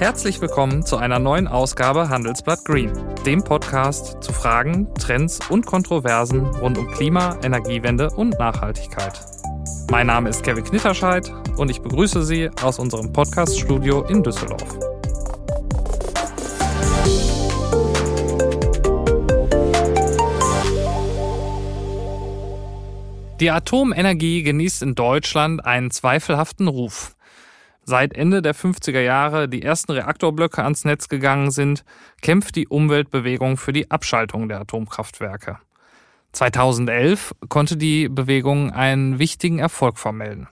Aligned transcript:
Herzlich 0.00 0.40
willkommen 0.40 0.82
zu 0.82 0.96
einer 0.96 1.18
neuen 1.18 1.46
Ausgabe 1.46 2.08
Handelsblatt 2.08 2.64
Green, 2.64 2.90
dem 3.26 3.44
Podcast 3.44 4.22
zu 4.22 4.32
Fragen, 4.32 4.88
Trends 4.94 5.40
und 5.50 5.66
Kontroversen 5.66 6.46
rund 6.46 6.78
um 6.78 6.90
Klima, 6.92 7.38
Energiewende 7.42 8.08
und 8.08 8.30
Nachhaltigkeit. 8.38 9.20
Mein 9.90 10.06
Name 10.06 10.30
ist 10.30 10.42
Kevin 10.42 10.64
Knitterscheid 10.64 11.30
und 11.58 11.70
ich 11.70 11.82
begrüße 11.82 12.22
Sie 12.22 12.48
aus 12.62 12.78
unserem 12.78 13.12
Podcaststudio 13.12 14.04
in 14.04 14.22
Düsseldorf. 14.22 14.78
Die 23.38 23.50
Atomenergie 23.50 24.44
genießt 24.44 24.80
in 24.80 24.94
Deutschland 24.94 25.62
einen 25.62 25.90
zweifelhaften 25.90 26.68
Ruf 26.68 27.14
seit 27.90 28.14
Ende 28.14 28.40
der 28.40 28.54
50er 28.54 29.00
Jahre 29.00 29.48
die 29.48 29.62
ersten 29.62 29.92
Reaktorblöcke 29.92 30.62
ans 30.62 30.86
Netz 30.86 31.08
gegangen 31.08 31.50
sind, 31.50 31.84
kämpft 32.22 32.56
die 32.56 32.68
Umweltbewegung 32.68 33.58
für 33.58 33.74
die 33.74 33.90
Abschaltung 33.90 34.48
der 34.48 34.60
Atomkraftwerke. 34.60 35.58
2011 36.32 37.34
konnte 37.48 37.76
die 37.76 38.08
Bewegung 38.08 38.72
einen 38.72 39.18
wichtigen 39.18 39.58
Erfolg 39.58 39.98
vermelden. 39.98 40.48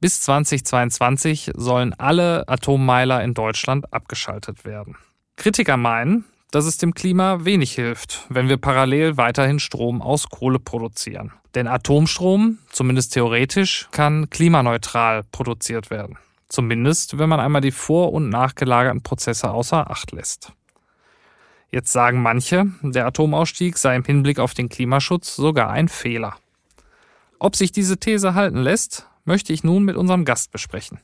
Bis 0.00 0.20
2022 0.20 1.52
sollen 1.54 1.94
alle 1.94 2.46
Atommeiler 2.48 3.22
in 3.22 3.32
Deutschland 3.32 3.92
abgeschaltet 3.94 4.64
werden. 4.66 4.96
Kritiker 5.36 5.76
meinen, 5.76 6.24
dass 6.50 6.66
es 6.66 6.76
dem 6.76 6.92
Klima 6.92 7.44
wenig 7.44 7.72
hilft, 7.72 8.26
wenn 8.28 8.48
wir 8.48 8.56
parallel 8.56 9.16
weiterhin 9.16 9.58
Strom 9.58 10.02
aus 10.02 10.28
Kohle 10.28 10.58
produzieren. 10.58 11.32
Denn 11.54 11.68
Atomstrom, 11.68 12.58
zumindest 12.70 13.14
theoretisch, 13.14 13.88
kann 13.90 14.28
klimaneutral 14.28 15.22
produziert 15.32 15.90
werden. 15.90 16.18
Zumindest, 16.48 17.18
wenn 17.18 17.28
man 17.28 17.40
einmal 17.40 17.60
die 17.60 17.72
vor- 17.72 18.12
und 18.12 18.28
nachgelagerten 18.28 19.02
Prozesse 19.02 19.50
außer 19.50 19.90
Acht 19.90 20.12
lässt. 20.12 20.52
Jetzt 21.70 21.92
sagen 21.92 22.22
manche, 22.22 22.66
der 22.82 23.06
Atomausstieg 23.06 23.76
sei 23.76 23.96
im 23.96 24.04
Hinblick 24.04 24.38
auf 24.38 24.54
den 24.54 24.68
Klimaschutz 24.68 25.34
sogar 25.34 25.70
ein 25.70 25.88
Fehler. 25.88 26.36
Ob 27.38 27.56
sich 27.56 27.72
diese 27.72 27.98
These 27.98 28.34
halten 28.34 28.58
lässt, 28.58 29.08
möchte 29.24 29.52
ich 29.52 29.64
nun 29.64 29.84
mit 29.84 29.96
unserem 29.96 30.24
Gast 30.24 30.52
besprechen. 30.52 31.00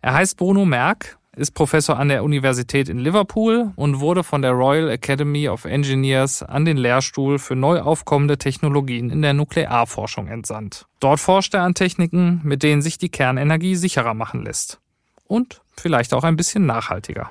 Er 0.00 0.14
heißt 0.14 0.36
Bruno 0.36 0.64
Merck, 0.64 1.18
ist 1.36 1.52
Professor 1.52 1.98
an 1.98 2.08
der 2.08 2.24
Universität 2.24 2.88
in 2.88 2.98
Liverpool 2.98 3.72
und 3.76 4.00
wurde 4.00 4.24
von 4.24 4.42
der 4.42 4.52
Royal 4.52 4.90
Academy 4.90 5.48
of 5.48 5.64
Engineers 5.64 6.42
an 6.42 6.64
den 6.64 6.76
Lehrstuhl 6.76 7.38
für 7.38 7.56
neu 7.56 7.80
aufkommende 7.80 8.36
Technologien 8.38 9.10
in 9.10 9.22
der 9.22 9.34
Nuklearforschung 9.34 10.28
entsandt. 10.28 10.86
Dort 10.98 11.20
forscht 11.20 11.54
er 11.54 11.62
an 11.62 11.74
Techniken, 11.74 12.40
mit 12.42 12.62
denen 12.62 12.82
sich 12.82 12.98
die 12.98 13.08
Kernenergie 13.08 13.76
sicherer 13.76 14.14
machen 14.14 14.42
lässt. 14.44 14.80
Und 15.26 15.62
vielleicht 15.76 16.12
auch 16.12 16.24
ein 16.24 16.36
bisschen 16.36 16.66
nachhaltiger. 16.66 17.30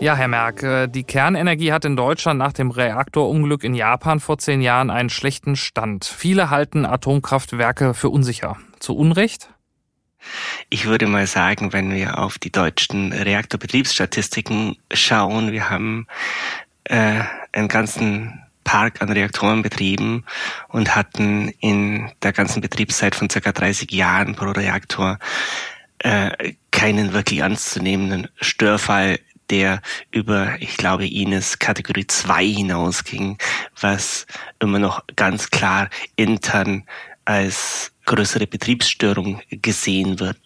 Ja, 0.00 0.16
Herr 0.16 0.28
Merck, 0.28 0.62
äh, 0.62 0.88
die 0.88 1.04
Kernenergie 1.04 1.72
hat 1.72 1.84
in 1.84 1.94
Deutschland 1.94 2.38
nach 2.38 2.54
dem 2.54 2.70
Reaktorunglück 2.70 3.62
in 3.62 3.74
Japan 3.74 4.18
vor 4.18 4.38
zehn 4.38 4.62
Jahren 4.62 4.88
einen 4.88 5.10
schlechten 5.10 5.56
Stand. 5.56 6.06
Viele 6.06 6.48
halten 6.48 6.86
Atomkraftwerke 6.86 7.92
für 7.92 8.08
unsicher. 8.08 8.56
Zu 8.78 8.96
Unrecht? 8.96 9.50
Ich 10.70 10.86
würde 10.86 11.06
mal 11.06 11.26
sagen, 11.26 11.74
wenn 11.74 11.92
wir 11.92 12.18
auf 12.18 12.38
die 12.38 12.50
deutschen 12.50 13.12
Reaktorbetriebsstatistiken 13.12 14.78
schauen, 14.90 15.52
wir 15.52 15.68
haben 15.68 16.06
äh, 16.84 17.20
einen 17.52 17.68
ganzen 17.68 18.42
Park 18.64 19.02
an 19.02 19.10
Reaktoren 19.10 19.60
betrieben 19.60 20.24
und 20.68 20.96
hatten 20.96 21.48
in 21.60 22.10
der 22.22 22.32
ganzen 22.32 22.62
Betriebszeit 22.62 23.14
von 23.14 23.28
circa 23.28 23.52
30 23.52 23.92
Jahren 23.92 24.34
pro 24.34 24.46
Reaktor 24.46 25.18
äh, 25.98 26.54
keinen 26.70 27.12
wirklich 27.12 27.40
ernstzunehmenden 27.40 28.28
Störfall 28.40 29.18
der 29.50 29.82
über, 30.10 30.56
ich 30.60 30.76
glaube, 30.76 31.06
Ines 31.06 31.58
Kategorie 31.58 32.06
2 32.06 32.46
hinausging, 32.46 33.38
was 33.80 34.26
immer 34.60 34.78
noch 34.78 35.02
ganz 35.16 35.50
klar 35.50 35.90
intern 36.16 36.84
als 37.24 37.92
größere 38.06 38.46
Betriebsstörung 38.46 39.40
gesehen 39.50 40.18
wird. 40.18 40.38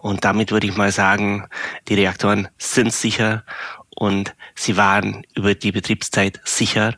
Und 0.00 0.24
damit 0.24 0.52
würde 0.52 0.66
ich 0.66 0.76
mal 0.76 0.92
sagen, 0.92 1.46
die 1.88 1.94
Reaktoren 1.94 2.48
sind 2.56 2.92
sicher 2.92 3.44
und 3.90 4.34
sie 4.54 4.76
waren 4.76 5.24
über 5.34 5.54
die 5.54 5.72
Betriebszeit 5.72 6.40
sicher. 6.44 6.96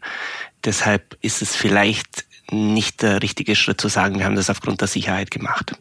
Deshalb 0.64 1.16
ist 1.22 1.42
es 1.42 1.56
vielleicht 1.56 2.26
nicht 2.50 3.02
der 3.02 3.22
richtige 3.22 3.56
Schritt 3.56 3.80
zu 3.80 3.88
sagen, 3.88 4.18
wir 4.18 4.26
haben 4.26 4.36
das 4.36 4.50
aufgrund 4.50 4.80
der 4.80 4.88
Sicherheit 4.88 5.30
gemacht. 5.30 5.72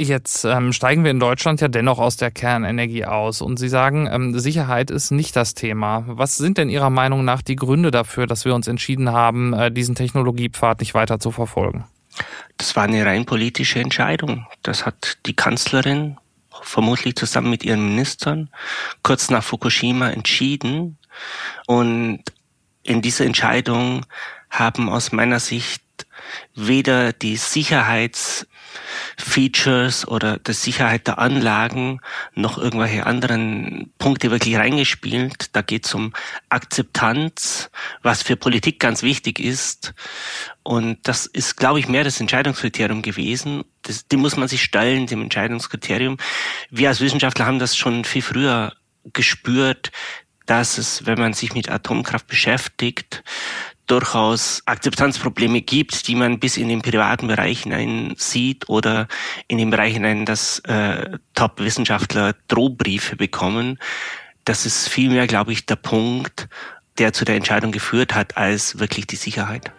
Jetzt 0.00 0.44
ähm, 0.44 0.72
steigen 0.72 1.04
wir 1.04 1.12
in 1.12 1.20
Deutschland 1.20 1.60
ja 1.60 1.68
dennoch 1.68 2.00
aus 2.00 2.16
der 2.16 2.32
Kernenergie 2.32 3.04
aus 3.04 3.40
und 3.40 3.58
Sie 3.58 3.68
sagen, 3.68 4.08
ähm, 4.10 4.36
Sicherheit 4.36 4.90
ist 4.90 5.12
nicht 5.12 5.36
das 5.36 5.54
Thema. 5.54 6.02
Was 6.08 6.34
sind 6.34 6.58
denn 6.58 6.68
Ihrer 6.68 6.90
Meinung 6.90 7.24
nach 7.24 7.42
die 7.42 7.54
Gründe 7.54 7.92
dafür, 7.92 8.26
dass 8.26 8.44
wir 8.44 8.56
uns 8.56 8.66
entschieden 8.66 9.12
haben, 9.12 9.52
äh, 9.52 9.70
diesen 9.70 9.94
Technologiepfad 9.94 10.80
nicht 10.80 10.94
weiter 10.94 11.20
zu 11.20 11.30
verfolgen? 11.30 11.84
Das 12.56 12.74
war 12.74 12.84
eine 12.84 13.06
rein 13.06 13.24
politische 13.24 13.78
Entscheidung. 13.78 14.46
Das 14.62 14.84
hat 14.84 15.18
die 15.26 15.34
Kanzlerin 15.34 16.16
vermutlich 16.62 17.14
zusammen 17.14 17.50
mit 17.50 17.64
ihren 17.64 17.84
Ministern 17.84 18.50
kurz 19.04 19.30
nach 19.30 19.44
Fukushima 19.44 20.10
entschieden. 20.10 20.98
Und 21.66 22.20
in 22.82 23.00
dieser 23.00 23.26
Entscheidung 23.26 24.06
haben 24.50 24.88
aus 24.88 25.12
meiner 25.12 25.38
Sicht 25.38 25.82
weder 26.54 27.12
die 27.12 27.36
Sicherheits 27.36 28.46
Features 29.16 30.06
oder 30.06 30.38
der 30.38 30.54
Sicherheit 30.54 31.06
der 31.06 31.18
Anlagen 31.18 32.00
noch 32.34 32.58
irgendwelche 32.58 33.06
anderen 33.06 33.92
Punkte 33.98 34.30
wirklich 34.30 34.56
reingespielt. 34.56 35.54
Da 35.54 35.62
geht 35.62 35.86
es 35.86 35.94
um 35.94 36.12
Akzeptanz, 36.48 37.70
was 38.02 38.22
für 38.22 38.36
Politik 38.36 38.80
ganz 38.80 39.02
wichtig 39.02 39.38
ist. 39.38 39.94
Und 40.62 40.98
das 41.06 41.26
ist, 41.26 41.56
glaube 41.56 41.78
ich, 41.78 41.88
mehr 41.88 42.04
das 42.04 42.20
Entscheidungskriterium 42.20 43.02
gewesen. 43.02 43.64
Das, 43.82 44.06
dem 44.06 44.20
muss 44.20 44.36
man 44.36 44.48
sich 44.48 44.62
stellen, 44.62 45.06
dem 45.06 45.22
Entscheidungskriterium. 45.22 46.16
Wir 46.70 46.88
als 46.88 47.00
Wissenschaftler 47.00 47.46
haben 47.46 47.58
das 47.58 47.76
schon 47.76 48.04
viel 48.04 48.22
früher 48.22 48.72
gespürt, 49.12 49.92
dass 50.46 50.78
es, 50.78 51.06
wenn 51.06 51.18
man 51.18 51.32
sich 51.32 51.54
mit 51.54 51.70
Atomkraft 51.70 52.26
beschäftigt, 52.26 53.22
durchaus 53.86 54.62
Akzeptanzprobleme 54.66 55.60
gibt, 55.60 56.08
die 56.08 56.14
man 56.14 56.38
bis 56.38 56.56
in 56.56 56.68
den 56.68 56.82
privaten 56.82 57.26
Bereich 57.26 57.62
hinein 57.62 58.14
sieht 58.16 58.68
oder 58.68 59.08
in 59.48 59.58
den 59.58 59.70
Bereich 59.70 59.94
hinein, 59.94 60.24
dass 60.24 60.60
äh, 60.60 61.18
Top-Wissenschaftler 61.34 62.34
Drohbriefe 62.48 63.16
bekommen. 63.16 63.78
Das 64.44 64.66
ist 64.66 64.88
vielmehr, 64.88 65.26
glaube 65.26 65.52
ich, 65.52 65.66
der 65.66 65.76
Punkt, 65.76 66.48
der 66.98 67.12
zu 67.12 67.24
der 67.24 67.36
Entscheidung 67.36 67.72
geführt 67.72 68.14
hat, 68.14 68.36
als 68.36 68.78
wirklich 68.78 69.06
die 69.06 69.16
Sicherheit. 69.16 69.72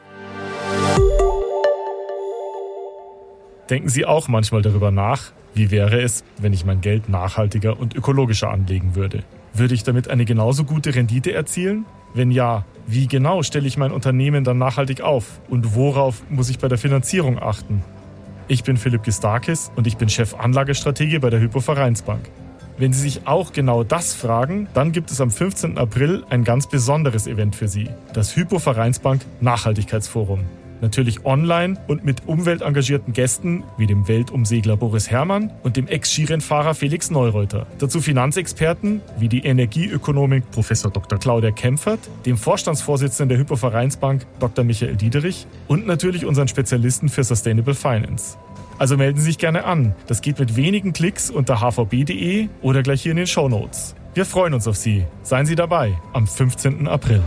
Denken 3.69 3.89
Sie 3.89 4.05
auch 4.05 4.27
manchmal 4.27 4.61
darüber 4.61 4.91
nach, 4.91 5.31
wie 5.55 5.71
wäre 5.71 6.01
es, 6.01 6.23
wenn 6.37 6.53
ich 6.53 6.65
mein 6.65 6.81
Geld 6.81 7.09
nachhaltiger 7.09 7.79
und 7.79 7.95
ökologischer 7.95 8.49
anlegen 8.49 8.95
würde? 8.95 9.23
Würde 9.57 9.73
ich 9.73 9.83
damit 9.83 10.09
eine 10.09 10.25
genauso 10.25 10.65
gute 10.65 10.93
Rendite 10.93 11.31
erzielen? 11.31 11.85
Wenn 12.13 12.29
ja, 12.29 12.65
wie 12.87 13.07
genau 13.07 13.41
stelle 13.41 13.67
ich 13.67 13.77
mein 13.77 13.93
Unternehmen 13.93 14.43
dann 14.43 14.57
nachhaltig 14.57 14.99
auf 14.99 15.39
und 15.47 15.75
worauf 15.75 16.23
muss 16.29 16.49
ich 16.49 16.59
bei 16.59 16.67
der 16.67 16.77
Finanzierung 16.77 17.41
achten? 17.41 17.81
Ich 18.49 18.63
bin 18.65 18.75
Philipp 18.75 19.03
Gistakis 19.03 19.71
und 19.77 19.87
ich 19.87 19.95
bin 19.95 20.09
Chef 20.09 20.33
Anlagestrategie 20.33 21.19
bei 21.19 21.29
der 21.29 21.39
Hypo 21.39 21.61
Vereinsbank. 21.61 22.29
Wenn 22.77 22.91
Sie 22.91 22.99
sich 22.99 23.27
auch 23.27 23.53
genau 23.53 23.85
das 23.85 24.13
fragen, 24.13 24.67
dann 24.73 24.91
gibt 24.91 25.09
es 25.09 25.21
am 25.21 25.31
15. 25.31 25.77
April 25.77 26.25
ein 26.29 26.43
ganz 26.43 26.67
besonderes 26.67 27.25
Event 27.25 27.55
für 27.55 27.69
Sie, 27.69 27.89
das 28.11 28.35
Hypo 28.35 28.59
Vereinsbank 28.59 29.21
Nachhaltigkeitsforum. 29.39 30.41
Natürlich 30.81 31.25
online 31.25 31.77
und 31.87 32.03
mit 32.03 32.27
umweltengagierten 32.27 33.13
Gästen 33.13 33.63
wie 33.77 33.87
dem 33.87 34.07
Weltumsegler 34.07 34.77
Boris 34.77 35.09
Herrmann 35.09 35.51
und 35.63 35.77
dem 35.77 35.87
Ex-Skirennfahrer 35.87 36.75
Felix 36.75 37.09
Neureuter. 37.09 37.67
Dazu 37.79 38.01
Finanzexperten 38.01 39.01
wie 39.17 39.29
die 39.29 39.45
Energieökonomik 39.45 40.49
Prof. 40.51 40.69
Dr. 40.93 41.19
Claudia 41.19 41.51
Kempfert, 41.51 41.99
dem 42.25 42.37
Vorstandsvorsitzenden 42.37 43.29
der 43.29 43.37
Hypovereinsbank 43.37 44.25
Dr. 44.39 44.65
Michael 44.65 44.95
Diederich 44.95 45.47
und 45.67 45.87
natürlich 45.87 46.25
unseren 46.25 46.47
Spezialisten 46.47 47.09
für 47.09 47.23
Sustainable 47.23 47.75
Finance. 47.75 48.37
Also 48.77 48.97
melden 48.97 49.19
Sie 49.19 49.25
sich 49.25 49.37
gerne 49.37 49.63
an. 49.63 49.95
Das 50.07 50.21
geht 50.21 50.39
mit 50.39 50.55
wenigen 50.55 50.91
Klicks 50.93 51.29
unter 51.29 51.61
hvb.de 51.61 52.49
oder 52.61 52.83
gleich 52.83 53.01
hier 53.01 53.11
in 53.11 53.17
den 53.17 53.27
Show 53.27 53.47
Notes. 53.47 53.95
Wir 54.13 54.25
freuen 54.25 54.53
uns 54.53 54.67
auf 54.67 54.75
Sie. 54.75 55.05
Seien 55.23 55.45
Sie 55.45 55.55
dabei 55.55 55.93
am 56.13 56.27
15. 56.27 56.87
April. 56.87 57.21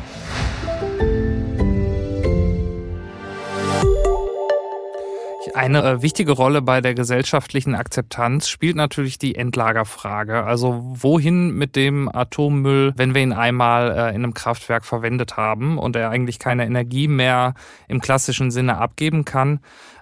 Eine 5.58 5.82
äh, 5.82 6.02
wichtige 6.02 6.30
Rolle 6.30 6.62
bei 6.62 6.80
der 6.80 6.94
gesellschaftlichen 6.94 7.74
Akzeptanz 7.74 8.48
spielt 8.48 8.76
natürlich 8.76 9.18
die 9.18 9.34
Endlagerfrage. 9.34 10.44
Also 10.44 10.80
wohin 10.84 11.50
mit 11.50 11.74
dem 11.74 12.08
Atommüll, 12.08 12.92
wenn 12.96 13.12
wir 13.12 13.22
ihn 13.22 13.32
einmal 13.32 13.90
äh, 13.90 14.08
in 14.10 14.22
einem 14.22 14.34
Kraftwerk 14.34 14.84
verwendet 14.84 15.36
haben 15.36 15.76
und 15.76 15.96
er 15.96 16.10
eigentlich 16.10 16.38
keine 16.38 16.64
Energie 16.64 17.08
mehr 17.08 17.54
im 17.88 18.00
klassischen 18.00 18.52
Sinne 18.52 18.78
abgeben 18.78 19.24
kann. 19.24 19.58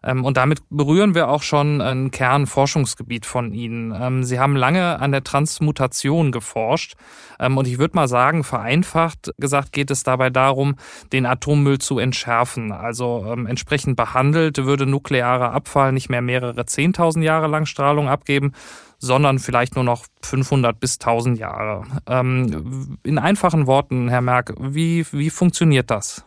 Ähm, 0.07 0.25
und 0.25 0.37
damit 0.37 0.63
berühren 0.71 1.15
wir 1.15 1.29
auch 1.29 1.43
schon 1.43 1.81
ein 1.81 2.11
Kernforschungsgebiet 2.11 3.27
von 3.27 3.53
Ihnen. 3.53 3.93
Ähm, 4.01 4.25
Sie 4.25 4.39
haben 4.39 4.57
lange 4.57 5.01
an 5.01 5.11
der 5.11 5.25
Transmutation 5.25 6.31
geforscht. 6.31 6.95
Ähm, 7.41 7.59
und 7.59 7.67
ich 7.67 7.79
würde 7.79 7.97
mal 7.97 8.09
sagen, 8.09 8.45
vereinfacht 8.45 9.33
gesagt 9.39 9.73
geht 9.73 9.91
es 9.91 10.05
dabei 10.05 10.31
darum, 10.31 10.77
den 11.13 11.27
Atommüll 11.27 11.79
zu 11.79 11.99
entschärfen. 11.99 12.71
Also 12.71 13.35
entsprechend 13.47 13.97
behandelt 13.97 14.59
würde 14.59 14.87
nuklearer 14.87 15.53
Abfall 15.53 15.93
nicht 15.93 16.09
mehr 16.09 16.23
mehrere 16.23 16.63
10.000 16.63 17.23
Jahre 17.23 17.49
lang 17.49 17.67
Strahlung 17.67 18.09
abgeben, 18.09 18.53
sondern 18.99 19.39
vielleicht 19.41 19.75
nur 19.75 19.85
noch 19.85 20.07
500 20.23 20.79
bis 20.79 20.95
1000 20.95 21.39
Jahre. 21.39 21.83
in 22.09 23.19
einfachen 23.19 23.67
Worten, 23.67 24.09
Herr 24.09 24.21
Merck, 24.21 24.55
wie, 24.61 25.05
wie 25.11 25.31
funktioniert 25.31 25.91
das? 25.91 26.25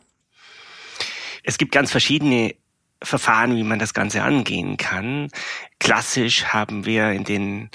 Es 1.44 1.58
gibt 1.58 1.72
ganz 1.72 1.92
verschiedene 1.92 2.56
Verfahren, 3.02 3.56
wie 3.56 3.64
man 3.64 3.80
das 3.80 3.94
Ganze 3.94 4.24
angehen 4.24 4.78
kann. 4.78 5.30
Klassisch 5.80 6.46
haben 6.46 6.86
wir 6.86 7.12
in 7.12 7.24
den 7.24 7.70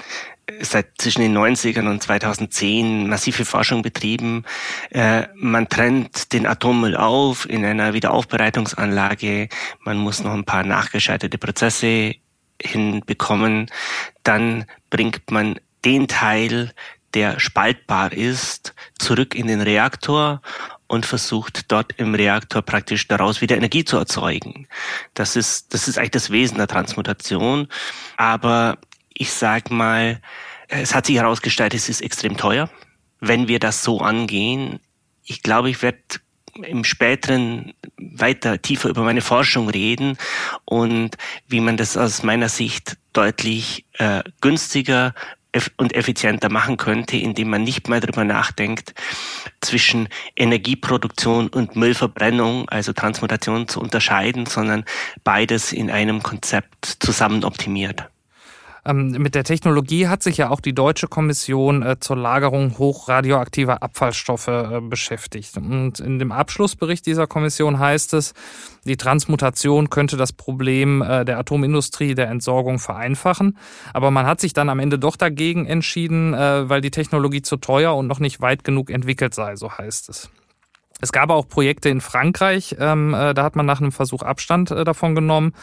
seit 0.61 0.87
zwischen 0.97 1.21
den 1.21 1.37
90ern 1.37 1.89
und 1.89 2.03
2010 2.03 3.07
massive 3.07 3.45
Forschung 3.45 3.81
betrieben. 3.81 4.45
Äh, 4.91 5.23
man 5.35 5.67
trennt 5.69 6.33
den 6.33 6.45
Atommüll 6.45 6.95
auf 6.95 7.49
in 7.49 7.65
einer 7.65 7.93
Wiederaufbereitungsanlage. 7.93 9.49
Man 9.83 9.97
muss 9.97 10.23
noch 10.23 10.33
ein 10.33 10.45
paar 10.45 10.63
nachgeschaltete 10.63 11.37
Prozesse 11.37 12.15
hinbekommen. 12.61 13.71
Dann 14.23 14.65
bringt 14.89 15.31
man 15.31 15.59
den 15.83 16.07
Teil, 16.07 16.73
der 17.13 17.39
spaltbar 17.39 18.13
ist, 18.13 18.75
zurück 18.99 19.35
in 19.35 19.47
den 19.47 19.61
Reaktor 19.61 20.41
und 20.87 21.05
versucht 21.05 21.71
dort 21.71 21.93
im 21.97 22.15
Reaktor 22.15 22.61
praktisch 22.61 23.07
daraus 23.07 23.41
wieder 23.41 23.57
Energie 23.57 23.85
zu 23.85 23.97
erzeugen. 23.97 24.67
Das 25.13 25.35
ist, 25.35 25.73
das 25.73 25.87
ist 25.87 25.97
eigentlich 25.97 26.11
das 26.11 26.29
Wesen 26.29 26.57
der 26.57 26.67
Transmutation. 26.67 27.67
Aber 28.17 28.77
ich 29.13 29.31
sag 29.31 29.71
mal, 29.71 30.21
es 30.67 30.93
hat 30.93 31.05
sich 31.05 31.15
herausgestellt, 31.15 31.73
es 31.73 31.89
ist 31.89 32.01
extrem 32.01 32.37
teuer. 32.37 32.69
Wenn 33.19 33.47
wir 33.47 33.59
das 33.59 33.83
so 33.83 33.99
angehen, 33.99 34.79
ich 35.23 35.41
glaube, 35.41 35.69
ich 35.69 35.81
werde 35.81 35.99
im 36.61 36.83
späteren 36.83 37.73
weiter 37.97 38.61
tiefer 38.61 38.89
über 38.89 39.03
meine 39.03 39.21
Forschung 39.21 39.69
reden 39.69 40.17
und 40.63 41.17
wie 41.47 41.59
man 41.59 41.75
das 41.75 41.97
aus 41.97 42.23
meiner 42.23 42.49
Sicht 42.49 42.97
deutlich 43.11 43.85
äh, 43.93 44.23
günstiger, 44.39 45.13
und 45.77 45.95
effizienter 45.95 46.49
machen 46.49 46.77
könnte, 46.77 47.17
indem 47.17 47.49
man 47.49 47.63
nicht 47.63 47.89
mehr 47.89 47.99
darüber 47.99 48.23
nachdenkt, 48.23 48.93
zwischen 49.61 50.09
Energieproduktion 50.35 51.47
und 51.47 51.75
Müllverbrennung, 51.75 52.69
also 52.69 52.93
Transmutation 52.93 53.67
zu 53.67 53.79
unterscheiden, 53.79 54.45
sondern 54.45 54.85
beides 55.23 55.73
in 55.73 55.89
einem 55.89 56.23
Konzept 56.23 56.97
zusammen 56.99 57.43
optimiert. 57.43 58.09
Ähm, 58.85 59.11
mit 59.11 59.33
der 59.33 59.43
Technologie 59.43 60.07
hat 60.07 60.21
sich 60.21 60.37
ja 60.37 60.49
auch 60.49 60.59
die 60.59 60.73
Deutsche 60.73 61.07
Kommission 61.07 61.81
äh, 61.81 61.99
zur 61.99 62.17
Lagerung 62.17 62.77
hochradioaktiver 62.77 63.81
Abfallstoffe 63.81 64.47
äh, 64.47 64.79
beschäftigt. 64.81 65.57
Und 65.57 65.99
in 65.99 66.19
dem 66.19 66.31
Abschlussbericht 66.31 67.05
dieser 67.05 67.25
Kommission 67.25 67.79
heißt 67.79 68.13
es, 68.13 68.33
die 68.85 68.97
Transmutation 68.97 69.89
könnte 69.89 70.17
das 70.17 70.33
Problem 70.33 71.01
äh, 71.01 71.25
der 71.25 71.39
Atomindustrie 71.39 72.13
der 72.13 72.29
Entsorgung 72.29 72.77
vereinfachen. 72.77 73.57
Aber 73.93 74.11
man 74.11 74.27
hat 74.27 74.39
sich 74.39 74.53
dann 74.53 74.69
am 74.69 74.79
Ende 74.79 74.99
doch 74.99 75.15
dagegen 75.15 75.65
entschieden, 75.65 76.33
weil 76.33 76.81
die 76.81 76.91
Technologie 76.91 77.41
zu 77.41 77.57
teuer 77.57 77.95
und 77.95 78.07
noch 78.07 78.19
nicht 78.19 78.41
weit 78.41 78.63
genug 78.63 78.89
entwickelt 78.89 79.33
sei, 79.33 79.55
so 79.55 79.71
heißt 79.71 80.09
es. 80.09 80.29
Es 81.01 81.11
gab 81.11 81.29
auch 81.29 81.47
Projekte 81.47 81.89
in 81.89 82.01
Frankreich, 82.01 82.75
ähm, 82.79 83.11
da 83.11 83.43
hat 83.43 83.55
man 83.55 83.65
nach 83.65 83.81
einem 83.81 83.91
Versuch 83.91 84.21
Abstand 84.21 84.71
davon 84.71 85.15
genommen. 85.15 85.53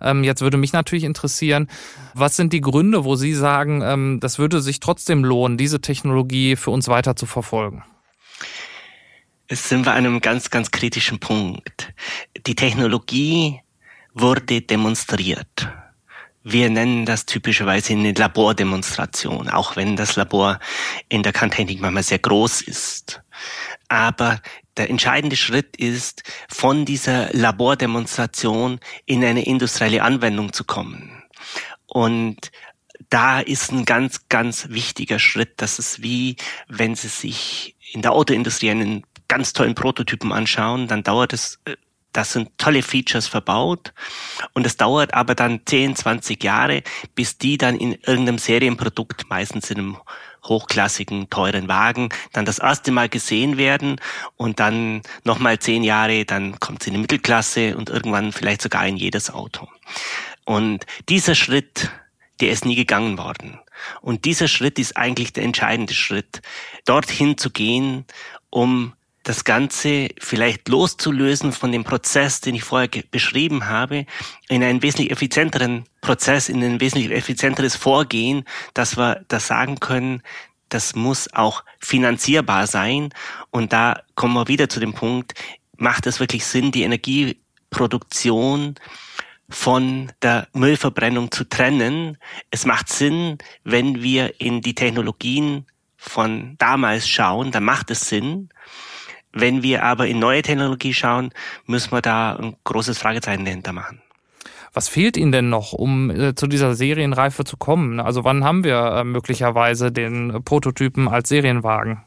Ähm, 0.00 0.24
jetzt 0.24 0.40
würde 0.40 0.56
mich 0.56 0.72
natürlich 0.72 1.04
interessieren, 1.04 1.68
was 2.14 2.36
sind 2.36 2.52
die 2.52 2.60
Gründe, 2.60 3.04
wo 3.04 3.16
Sie 3.16 3.34
sagen, 3.34 3.82
ähm, 3.82 4.18
das 4.20 4.38
würde 4.38 4.60
sich 4.60 4.80
trotzdem 4.80 5.24
lohnen, 5.24 5.56
diese 5.56 5.80
Technologie 5.80 6.56
für 6.56 6.70
uns 6.70 6.88
weiter 6.88 7.16
zu 7.16 7.26
verfolgen? 7.26 7.84
Es 9.48 9.68
sind 9.68 9.86
wir 9.86 9.92
an 9.92 9.98
einem 9.98 10.20
ganz, 10.20 10.50
ganz 10.50 10.70
kritischen 10.70 11.20
Punkt. 11.20 11.92
Die 12.46 12.56
Technologie 12.56 13.60
wurde 14.12 14.60
demonstriert. 14.60 15.68
Wir 16.48 16.70
nennen 16.70 17.06
das 17.06 17.26
typischerweise 17.26 17.92
eine 17.92 18.12
Labordemonstration, 18.12 19.48
auch 19.48 19.74
wenn 19.74 19.96
das 19.96 20.14
Labor 20.14 20.60
in 21.08 21.24
der 21.24 21.32
Kerntechnik 21.32 21.80
manchmal 21.80 22.04
sehr 22.04 22.20
groß 22.20 22.60
ist. 22.62 23.20
Aber 23.88 24.40
der 24.76 24.88
entscheidende 24.88 25.34
Schritt 25.34 25.76
ist, 25.76 26.22
von 26.48 26.84
dieser 26.84 27.32
Labordemonstration 27.32 28.78
in 29.06 29.24
eine 29.24 29.44
industrielle 29.44 30.04
Anwendung 30.04 30.52
zu 30.52 30.62
kommen. 30.62 31.20
Und 31.88 32.52
da 33.08 33.40
ist 33.40 33.72
ein 33.72 33.84
ganz, 33.84 34.28
ganz 34.28 34.68
wichtiger 34.68 35.18
Schritt. 35.18 35.54
Das 35.56 35.80
ist 35.80 36.00
wie, 36.00 36.36
wenn 36.68 36.94
Sie 36.94 37.08
sich 37.08 37.74
in 37.90 38.02
der 38.02 38.12
Autoindustrie 38.12 38.70
einen 38.70 39.02
ganz 39.26 39.52
tollen 39.52 39.74
Prototypen 39.74 40.30
anschauen, 40.30 40.86
dann 40.86 41.02
dauert 41.02 41.32
es 41.32 41.58
äh, 41.64 41.74
das 42.16 42.32
sind 42.32 42.56
tolle 42.58 42.82
Features 42.82 43.26
verbaut 43.26 43.92
und 44.54 44.66
es 44.66 44.76
dauert 44.76 45.14
aber 45.14 45.34
dann 45.34 45.60
10, 45.64 45.96
20 45.96 46.42
Jahre, 46.42 46.82
bis 47.14 47.38
die 47.38 47.58
dann 47.58 47.76
in 47.76 47.92
irgendeinem 47.92 48.38
Serienprodukt, 48.38 49.28
meistens 49.28 49.70
in 49.70 49.78
einem 49.78 49.96
hochklassigen, 50.44 51.28
teuren 51.28 51.68
Wagen, 51.68 52.08
dann 52.32 52.44
das 52.44 52.58
erste 52.58 52.92
Mal 52.92 53.08
gesehen 53.08 53.58
werden 53.58 54.00
und 54.36 54.60
dann 54.60 55.02
nochmal 55.24 55.58
zehn 55.58 55.82
Jahre, 55.82 56.24
dann 56.24 56.58
kommt 56.60 56.82
sie 56.82 56.90
in 56.90 56.94
die 56.94 57.00
Mittelklasse 57.00 57.76
und 57.76 57.90
irgendwann 57.90 58.32
vielleicht 58.32 58.62
sogar 58.62 58.86
in 58.86 58.96
jedes 58.96 59.30
Auto. 59.30 59.68
Und 60.44 60.86
dieser 61.08 61.34
Schritt, 61.34 61.90
der 62.40 62.50
ist 62.50 62.64
nie 62.64 62.76
gegangen 62.76 63.18
worden. 63.18 63.58
Und 64.00 64.24
dieser 64.24 64.48
Schritt 64.48 64.78
ist 64.78 64.96
eigentlich 64.96 65.32
der 65.32 65.44
entscheidende 65.44 65.94
Schritt, 65.94 66.40
dorthin 66.84 67.36
zu 67.36 67.50
gehen, 67.50 68.04
um 68.50 68.94
das 69.26 69.42
Ganze 69.42 70.10
vielleicht 70.20 70.68
loszulösen 70.68 71.50
von 71.50 71.72
dem 71.72 71.82
Prozess, 71.82 72.40
den 72.40 72.54
ich 72.54 72.62
vorher 72.62 72.88
beschrieben 73.10 73.66
habe, 73.66 74.06
in 74.48 74.62
einen 74.62 74.82
wesentlich 74.82 75.10
effizienteren 75.10 75.82
Prozess, 76.00 76.48
in 76.48 76.62
ein 76.62 76.80
wesentlich 76.80 77.10
effizienteres 77.10 77.74
Vorgehen, 77.74 78.44
dass 78.72 78.96
wir 78.96 79.24
das 79.26 79.48
sagen 79.48 79.80
können, 79.80 80.22
das 80.68 80.94
muss 80.94 81.32
auch 81.34 81.64
finanzierbar 81.80 82.68
sein. 82.68 83.08
Und 83.50 83.72
da 83.72 84.00
kommen 84.14 84.34
wir 84.34 84.46
wieder 84.46 84.68
zu 84.68 84.78
dem 84.78 84.94
Punkt, 84.94 85.34
macht 85.76 86.06
es 86.06 86.20
wirklich 86.20 86.46
Sinn, 86.46 86.70
die 86.70 86.84
Energieproduktion 86.84 88.76
von 89.48 90.12
der 90.22 90.46
Müllverbrennung 90.52 91.32
zu 91.32 91.42
trennen. 91.48 92.16
Es 92.52 92.64
macht 92.64 92.90
Sinn, 92.90 93.38
wenn 93.64 94.04
wir 94.04 94.40
in 94.40 94.60
die 94.60 94.76
Technologien 94.76 95.66
von 95.96 96.54
damals 96.58 97.08
schauen, 97.08 97.50
dann 97.50 97.64
macht 97.64 97.90
es 97.90 98.02
Sinn. 98.08 98.50
Wenn 99.38 99.62
wir 99.62 99.82
aber 99.82 100.06
in 100.06 100.18
neue 100.18 100.40
Technologie 100.40 100.94
schauen, 100.94 101.30
müssen 101.66 101.92
wir 101.92 102.00
da 102.00 102.36
ein 102.36 102.56
großes 102.64 102.96
Fragezeichen 102.96 103.44
dahinter 103.44 103.74
machen. 103.74 104.00
Was 104.72 104.88
fehlt 104.88 105.18
Ihnen 105.18 105.30
denn 105.30 105.50
noch, 105.50 105.74
um 105.74 106.10
äh, 106.10 106.34
zu 106.34 106.46
dieser 106.46 106.74
Serienreife 106.74 107.44
zu 107.44 107.58
kommen? 107.58 108.00
Also 108.00 108.24
wann 108.24 108.44
haben 108.44 108.64
wir 108.64 108.78
äh, 108.78 109.04
möglicherweise 109.04 109.92
den 109.92 110.42
Prototypen 110.42 111.06
als 111.06 111.28
Serienwagen? 111.28 112.02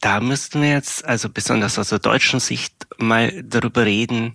Da 0.00 0.20
müssten 0.20 0.60
wir 0.60 0.68
jetzt, 0.68 1.02
also 1.06 1.30
besonders 1.30 1.78
aus 1.78 1.88
der 1.88 1.98
deutschen 1.98 2.40
Sicht, 2.40 2.86
mal 2.98 3.42
darüber 3.42 3.86
reden, 3.86 4.34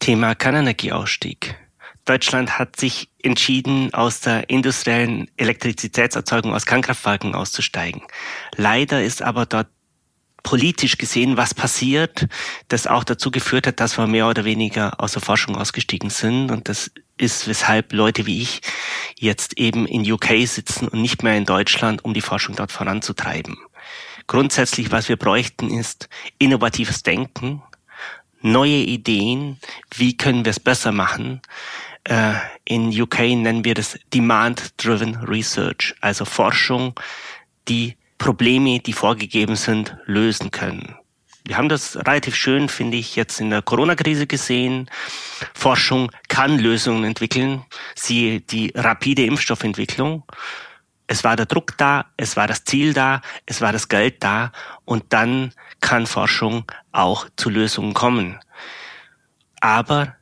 Thema 0.00 0.34
Kernenergieausstieg. 0.34 1.56
Deutschland 2.04 2.58
hat 2.58 2.76
sich 2.76 3.08
entschieden, 3.22 3.94
aus 3.94 4.20
der 4.20 4.50
industriellen 4.50 5.30
Elektrizitätserzeugung 5.38 6.52
aus 6.52 6.66
Kernkraftwerken 6.66 7.34
auszusteigen. 7.34 8.02
Leider 8.56 9.02
ist 9.02 9.22
aber 9.22 9.46
dort 9.46 9.68
politisch 10.42 10.98
gesehen 10.98 11.36
was 11.36 11.54
passiert, 11.54 12.26
das 12.68 12.86
auch 12.86 13.04
dazu 13.04 13.30
geführt 13.30 13.66
hat, 13.66 13.80
dass 13.80 13.98
wir 13.98 14.06
mehr 14.06 14.28
oder 14.28 14.44
weniger 14.44 15.00
aus 15.00 15.12
der 15.12 15.22
Forschung 15.22 15.56
ausgestiegen 15.56 16.10
sind. 16.10 16.50
Und 16.50 16.68
das 16.68 16.90
ist, 17.18 17.46
weshalb 17.48 17.92
Leute 17.92 18.26
wie 18.26 18.42
ich 18.42 18.60
jetzt 19.16 19.58
eben 19.58 19.86
in 19.86 20.10
UK 20.10 20.46
sitzen 20.46 20.88
und 20.88 21.02
nicht 21.02 21.22
mehr 21.22 21.36
in 21.36 21.44
Deutschland, 21.44 22.04
um 22.04 22.14
die 22.14 22.22
Forschung 22.22 22.56
dort 22.56 22.72
voranzutreiben. 22.72 23.58
Grundsätzlich, 24.26 24.90
was 24.92 25.08
wir 25.08 25.16
bräuchten, 25.16 25.70
ist 25.70 26.08
innovatives 26.38 27.02
Denken, 27.02 27.62
neue 28.40 28.76
Ideen, 28.76 29.58
wie 29.94 30.16
können 30.16 30.44
wir 30.44 30.50
es 30.50 30.60
besser 30.60 30.92
machen. 30.92 31.42
Äh, 32.04 32.34
in 32.64 32.88
UK 32.98 33.20
nennen 33.20 33.64
wir 33.64 33.74
das 33.74 33.98
Demand-Driven 34.14 35.16
Research, 35.16 35.94
also 36.00 36.24
Forschung, 36.24 36.98
die 37.68 37.96
Probleme, 38.20 38.80
die 38.80 38.92
vorgegeben 38.92 39.56
sind, 39.56 39.96
lösen 40.04 40.50
können. 40.50 40.94
Wir 41.46 41.56
haben 41.56 41.70
das 41.70 41.96
relativ 41.96 42.36
schön, 42.36 42.68
finde 42.68 42.98
ich, 42.98 43.16
jetzt 43.16 43.40
in 43.40 43.48
der 43.48 43.62
Corona-Krise 43.62 44.26
gesehen. 44.26 44.90
Forschung 45.54 46.12
kann 46.28 46.58
Lösungen 46.58 47.04
entwickeln. 47.04 47.64
Siehe 47.96 48.40
die 48.42 48.72
rapide 48.76 49.24
Impfstoffentwicklung. 49.24 50.22
Es 51.06 51.24
war 51.24 51.34
der 51.34 51.46
Druck 51.46 51.78
da, 51.78 52.12
es 52.18 52.36
war 52.36 52.46
das 52.46 52.62
Ziel 52.64 52.92
da, 52.92 53.22
es 53.46 53.62
war 53.62 53.72
das 53.72 53.88
Geld 53.88 54.22
da 54.22 54.52
und 54.84 55.04
dann 55.08 55.52
kann 55.80 56.06
Forschung 56.06 56.70
auch 56.92 57.26
zu 57.36 57.48
Lösungen 57.48 57.94
kommen. 57.94 58.38
Aber 59.62 60.14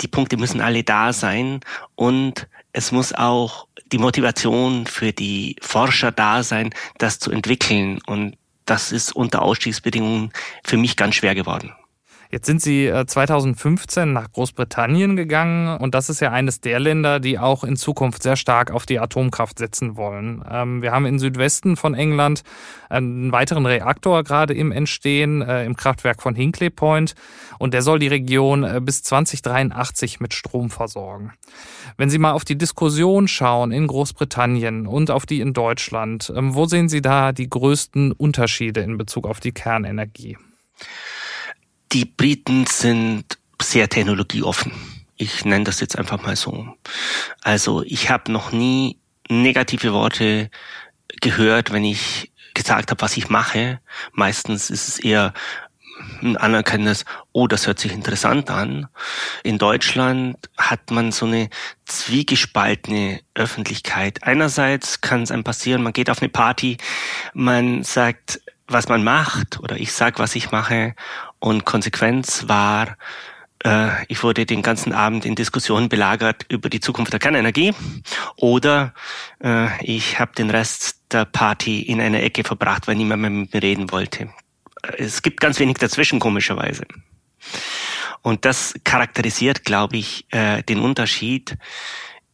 die 0.00 0.08
Punkte 0.08 0.36
müssen 0.36 0.60
alle 0.60 0.82
da 0.82 1.12
sein 1.12 1.60
und 1.94 2.48
es 2.78 2.92
muss 2.92 3.12
auch 3.12 3.66
die 3.90 3.98
Motivation 3.98 4.86
für 4.86 5.12
die 5.12 5.56
Forscher 5.60 6.12
da 6.12 6.44
sein, 6.44 6.72
das 6.98 7.18
zu 7.18 7.32
entwickeln. 7.32 7.98
Und 8.06 8.36
das 8.66 8.92
ist 8.92 9.10
unter 9.10 9.42
Ausstiegsbedingungen 9.42 10.32
für 10.64 10.76
mich 10.76 10.96
ganz 10.96 11.16
schwer 11.16 11.34
geworden. 11.34 11.72
Jetzt 12.30 12.44
sind 12.44 12.60
Sie 12.60 12.92
2015 13.06 14.02
äh, 14.02 14.12
nach 14.12 14.30
Großbritannien 14.32 15.16
gegangen 15.16 15.78
und 15.78 15.94
das 15.94 16.10
ist 16.10 16.20
ja 16.20 16.30
eines 16.30 16.60
der 16.60 16.78
Länder, 16.78 17.20
die 17.20 17.38
auch 17.38 17.64
in 17.64 17.76
Zukunft 17.76 18.22
sehr 18.22 18.36
stark 18.36 18.70
auf 18.70 18.84
die 18.84 18.98
Atomkraft 18.98 19.58
setzen 19.58 19.96
wollen. 19.96 20.44
Ähm, 20.50 20.82
wir 20.82 20.92
haben 20.92 21.06
im 21.06 21.18
Südwesten 21.18 21.76
von 21.76 21.94
England 21.94 22.42
einen 22.90 23.32
weiteren 23.32 23.64
Reaktor 23.64 24.24
gerade 24.24 24.52
im 24.52 24.72
Entstehen, 24.72 25.40
äh, 25.40 25.64
im 25.64 25.74
Kraftwerk 25.74 26.20
von 26.20 26.34
Hinkley 26.34 26.68
Point 26.68 27.14
und 27.58 27.72
der 27.72 27.80
soll 27.80 27.98
die 27.98 28.08
Region 28.08 28.62
äh, 28.62 28.80
bis 28.82 29.02
2083 29.04 30.20
mit 30.20 30.34
Strom 30.34 30.68
versorgen. 30.68 31.32
Wenn 31.96 32.10
Sie 32.10 32.18
mal 32.18 32.32
auf 32.32 32.44
die 32.44 32.58
Diskussion 32.58 33.26
schauen 33.26 33.72
in 33.72 33.86
Großbritannien 33.86 34.86
und 34.86 35.10
auf 35.10 35.24
die 35.24 35.40
in 35.40 35.54
Deutschland, 35.54 36.30
ähm, 36.36 36.54
wo 36.54 36.66
sehen 36.66 36.90
Sie 36.90 37.00
da 37.00 37.32
die 37.32 37.48
größten 37.48 38.12
Unterschiede 38.12 38.80
in 38.80 38.98
Bezug 38.98 39.26
auf 39.26 39.40
die 39.40 39.52
Kernenergie? 39.52 40.36
Die 41.92 42.04
Briten 42.04 42.66
sind 42.66 43.38
sehr 43.60 43.88
technologieoffen. 43.88 44.72
Ich 45.16 45.44
nenne 45.44 45.64
das 45.64 45.80
jetzt 45.80 45.98
einfach 45.98 46.22
mal 46.22 46.36
so. 46.36 46.76
Also 47.42 47.82
ich 47.82 48.10
habe 48.10 48.30
noch 48.30 48.52
nie 48.52 48.98
negative 49.28 49.92
Worte 49.92 50.50
gehört, 51.20 51.72
wenn 51.72 51.84
ich 51.84 52.30
gesagt 52.54 52.90
habe, 52.90 53.00
was 53.00 53.16
ich 53.16 53.30
mache. 53.30 53.80
Meistens 54.12 54.70
ist 54.70 54.88
es 54.88 54.98
eher 54.98 55.32
ein 56.22 56.36
anerkennendes, 56.36 57.04
oh, 57.32 57.46
das 57.46 57.66
hört 57.66 57.78
sich 57.78 57.92
interessant 57.92 58.50
an. 58.50 58.88
In 59.42 59.58
Deutschland 59.58 60.36
hat 60.56 60.90
man 60.90 61.10
so 61.10 61.26
eine 61.26 61.48
zwiegespaltene 61.86 63.20
Öffentlichkeit. 63.34 64.22
Einerseits 64.22 65.00
kann 65.00 65.22
es 65.22 65.30
einem 65.30 65.44
passieren, 65.44 65.82
man 65.82 65.92
geht 65.92 66.10
auf 66.10 66.20
eine 66.20 66.28
Party, 66.28 66.76
man 67.34 67.82
sagt, 67.82 68.40
was 68.68 68.88
man 68.88 69.02
macht 69.02 69.58
oder 69.60 69.76
ich 69.76 69.92
sag, 69.92 70.18
was 70.18 70.36
ich 70.36 70.50
mache 70.50 70.94
und 71.40 71.64
Konsequenz 71.64 72.48
war, 72.48 72.96
äh, 73.64 74.04
ich 74.08 74.22
wurde 74.22 74.46
den 74.46 74.62
ganzen 74.62 74.92
Abend 74.92 75.24
in 75.24 75.34
Diskussionen 75.34 75.88
belagert 75.88 76.46
über 76.48 76.68
die 76.68 76.80
Zukunft 76.80 77.12
der 77.12 77.20
Kernenergie 77.20 77.74
oder 78.36 78.94
äh, 79.42 79.68
ich 79.84 80.18
habe 80.18 80.32
den 80.36 80.50
Rest 80.50 81.00
der 81.12 81.24
Party 81.24 81.82
in 81.82 82.00
einer 82.00 82.22
Ecke 82.22 82.44
verbracht, 82.44 82.86
weil 82.86 82.96
niemand 82.96 83.22
mehr 83.22 83.30
mit 83.30 83.54
mir 83.54 83.62
reden 83.62 83.90
wollte. 83.90 84.30
Es 84.96 85.22
gibt 85.22 85.40
ganz 85.40 85.58
wenig 85.58 85.78
dazwischen, 85.78 86.20
komischerweise. 86.20 86.84
Und 88.22 88.44
das 88.44 88.74
charakterisiert, 88.84 89.64
glaube 89.64 89.96
ich, 89.96 90.26
äh, 90.30 90.62
den 90.62 90.80
Unterschied. 90.80 91.56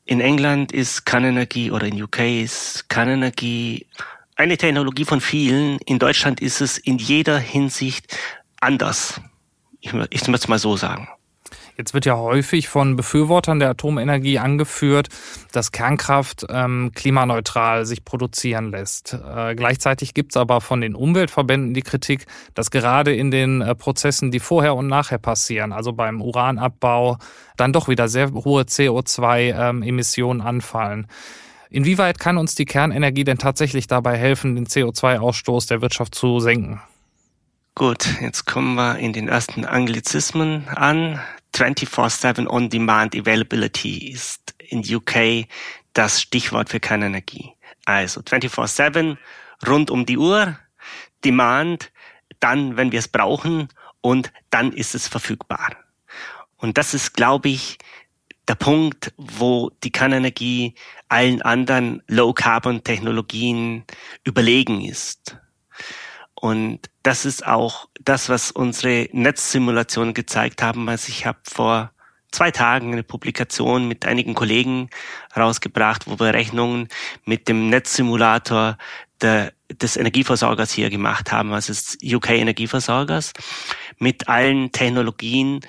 In 0.05 0.21
England 0.21 0.73
ist 0.73 1.07
Kernenergie 1.07 1.71
oder 1.71 1.87
in 1.87 2.03
UK 2.03 2.43
ist 2.43 2.89
Kernenergie 2.89 3.87
eine 4.37 4.57
Technologie 4.57 5.05
von 5.05 5.21
vielen. 5.21 5.79
In 5.87 5.99
Deutschland 5.99 6.41
ist 6.41 6.61
es 6.61 6.77
in 6.79 6.99
jeder 6.99 7.39
Hinsicht 7.39 8.17
anders. 8.65 9.21
Ich, 9.81 9.93
ich 9.93 9.95
möchte 10.29 10.35
es 10.35 10.49
mal 10.49 10.59
so 10.59 10.77
sagen. 10.77 11.09
Jetzt 11.77 11.93
wird 11.93 12.07
ja 12.07 12.17
häufig 12.17 12.69
von 12.69 12.95
Befürwortern 12.95 13.59
der 13.59 13.71
Atomenergie 13.71 14.39
angeführt, 14.39 15.09
dass 15.51 15.73
Kernkraft 15.73 16.47
ähm, 16.49 16.93
klimaneutral 16.95 17.85
sich 17.85 18.05
produzieren 18.05 18.71
lässt. 18.71 19.15
Äh, 19.15 19.57
gleichzeitig 19.57 20.15
gibt 20.15 20.33
es 20.33 20.37
aber 20.37 20.61
von 20.61 20.81
den 20.81 20.95
Umweltverbänden 20.95 21.75
die 21.75 21.83
Kritik, 21.83 22.27
dass 22.55 22.71
gerade 22.71 23.13
in 23.13 23.33
den 23.33 23.61
äh, 23.61 23.75
Prozessen, 23.75 24.31
die 24.31 24.39
vorher 24.39 24.77
und 24.77 24.87
nachher 24.87 25.19
passieren, 25.19 25.73
also 25.73 25.93
beim 25.93 26.23
Uranabbau, 26.23 27.19
dann 27.57 27.73
doch 27.73 27.89
wieder 27.89 28.09
sehr 28.09 28.33
hohe 28.33 28.63
CO2-Emissionen 28.63 30.41
ähm, 30.41 30.47
anfallen. 30.47 31.09
Inwieweit 31.71 32.21
kann 32.21 32.39
uns 32.39 32.55
die 32.55 32.67
Kernenergie 32.67 33.25
denn 33.25 33.39
tatsächlich 33.39 33.89
dabei 33.89 34.17
helfen, 34.17 34.55
den 34.55 34.69
CO2-Ausstoß 34.69 35.67
der 35.67 35.83
Wirtschaft 35.83 36.15
zu 36.15 36.39
senken? 36.39 36.81
Gut, 37.77 38.07
jetzt 38.21 38.45
kommen 38.45 38.77
wir 38.77 38.99
in 38.99 39.13
den 39.13 39.27
ersten 39.27 39.65
Anglizismen 39.65 40.69
an. 40.69 41.21
24-7 41.57 42.47
On-Demand 42.47 43.17
Availability 43.17 44.13
ist 44.13 44.55
in 44.59 44.85
UK 44.85 45.49
das 45.93 46.23
Stichwort 46.23 46.69
für 46.69 46.79
Kernenergie. 46.79 47.51
Also 47.85 48.21
24-7, 48.21 49.17
rund 49.67 49.91
um 49.91 50.07
die 50.07 50.19
Uhr, 50.19 50.57
Demand, 51.25 51.91
dann, 52.39 52.77
wenn 52.77 52.93
wir 52.93 53.01
es 53.01 53.09
brauchen 53.09 53.67
und 54.01 54.33
dann 54.51 54.71
ist 54.73 54.95
es 54.95 55.09
verfügbar. 55.09 55.75
Und 56.57 56.79
das 56.79 56.95
ist, 56.95 57.15
glaube 57.15 57.49
ich, 57.49 57.79
der 58.47 58.55
Punkt, 58.55 59.13
wo 59.17 59.73
die 59.83 59.91
Kernenergie 59.91 60.77
allen 61.09 61.43
anderen 61.43 62.05
Low-Carbon-Technologien 62.07 63.83
überlegen 64.23 64.81
ist. 64.81 65.39
Und 66.45 66.91
das 67.03 67.25
ist 67.25 67.47
auch 67.47 67.89
das, 68.03 68.29
was 68.29 68.51
unsere 68.51 69.09
Netzsimulationen 69.13 70.13
gezeigt 70.13 70.63
haben. 70.63 70.91
Also 70.91 71.09
ich 71.09 71.25
habe 71.25 71.39
vor 71.43 71.91
zwei 72.33 72.51
Tagen 72.51 72.93
eine 72.93 73.03
Publikation 73.03 73.89
mit 73.89 74.05
einigen 74.05 74.35
Kollegen 74.35 74.91
rausgebracht, 75.35 76.07
wo 76.07 76.21
wir 76.21 76.35
Rechnungen 76.35 76.89
mit 77.25 77.49
dem 77.49 77.71
Netzsimulator 77.71 78.77
der, 79.23 79.55
des 79.73 79.97
Energieversorgers 79.97 80.71
hier 80.71 80.91
gemacht 80.91 81.33
haben, 81.33 81.55
also 81.55 81.73
des 81.73 81.97
UK 82.05 82.33
Energieversorgers, 82.33 83.33
mit 83.97 84.29
allen 84.29 84.71
Technologien 84.71 85.61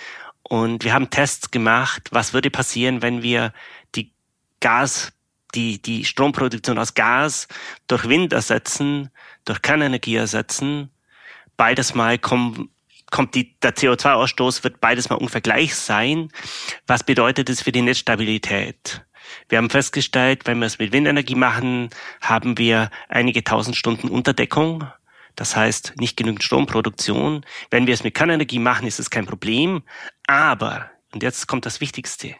und 0.43 0.83
wir 0.83 0.93
haben 0.93 1.09
Tests 1.09 1.51
gemacht, 1.51 2.09
was 2.11 2.33
würde 2.33 2.49
passieren, 2.49 3.01
wenn 3.01 3.23
wir 3.23 3.53
die 3.95 4.11
Gas, 4.59 5.13
die, 5.55 5.81
die 5.81 6.05
Stromproduktion 6.05 6.77
aus 6.77 6.93
Gas 6.93 7.47
durch 7.87 8.07
Wind 8.07 8.33
ersetzen, 8.33 9.09
durch 9.45 9.61
Kernenergie 9.61 10.15
ersetzen. 10.15 10.91
Beides 11.57 11.95
mal 11.95 12.17
kommt, 12.19 12.69
kommt 13.11 13.35
die, 13.35 13.57
der 13.59 13.75
CO2-Ausstoß 13.75 14.63
wird 14.63 14.81
beides 14.81 15.09
mal 15.09 15.15
ungefähr 15.15 15.41
gleich 15.41 15.75
sein. 15.75 16.29
Was 16.87 17.03
bedeutet 17.03 17.49
es 17.49 17.61
für 17.61 17.71
die 17.71 17.81
Netzstabilität? 17.81 19.05
Wir 19.49 19.57
haben 19.57 19.69
festgestellt, 19.69 20.45
wenn 20.45 20.59
wir 20.59 20.67
es 20.67 20.77
mit 20.77 20.91
Windenergie 20.91 21.35
machen, 21.35 21.89
haben 22.21 22.57
wir 22.57 22.91
einige 23.09 23.43
tausend 23.43 23.75
Stunden 23.75 24.09
Unterdeckung 24.09 24.85
das 25.35 25.55
heißt, 25.55 25.93
nicht 25.97 26.17
genügend 26.17 26.43
Stromproduktion. 26.43 27.45
Wenn 27.69 27.87
wir 27.87 27.93
es 27.93 28.03
mit 28.03 28.15
Kernenergie 28.15 28.59
machen, 28.59 28.87
ist 28.87 28.99
es 28.99 29.09
kein 29.09 29.25
Problem. 29.25 29.83
Aber, 30.27 30.89
und 31.13 31.23
jetzt 31.23 31.47
kommt 31.47 31.65
das 31.65 31.81
Wichtigste, 31.81 32.35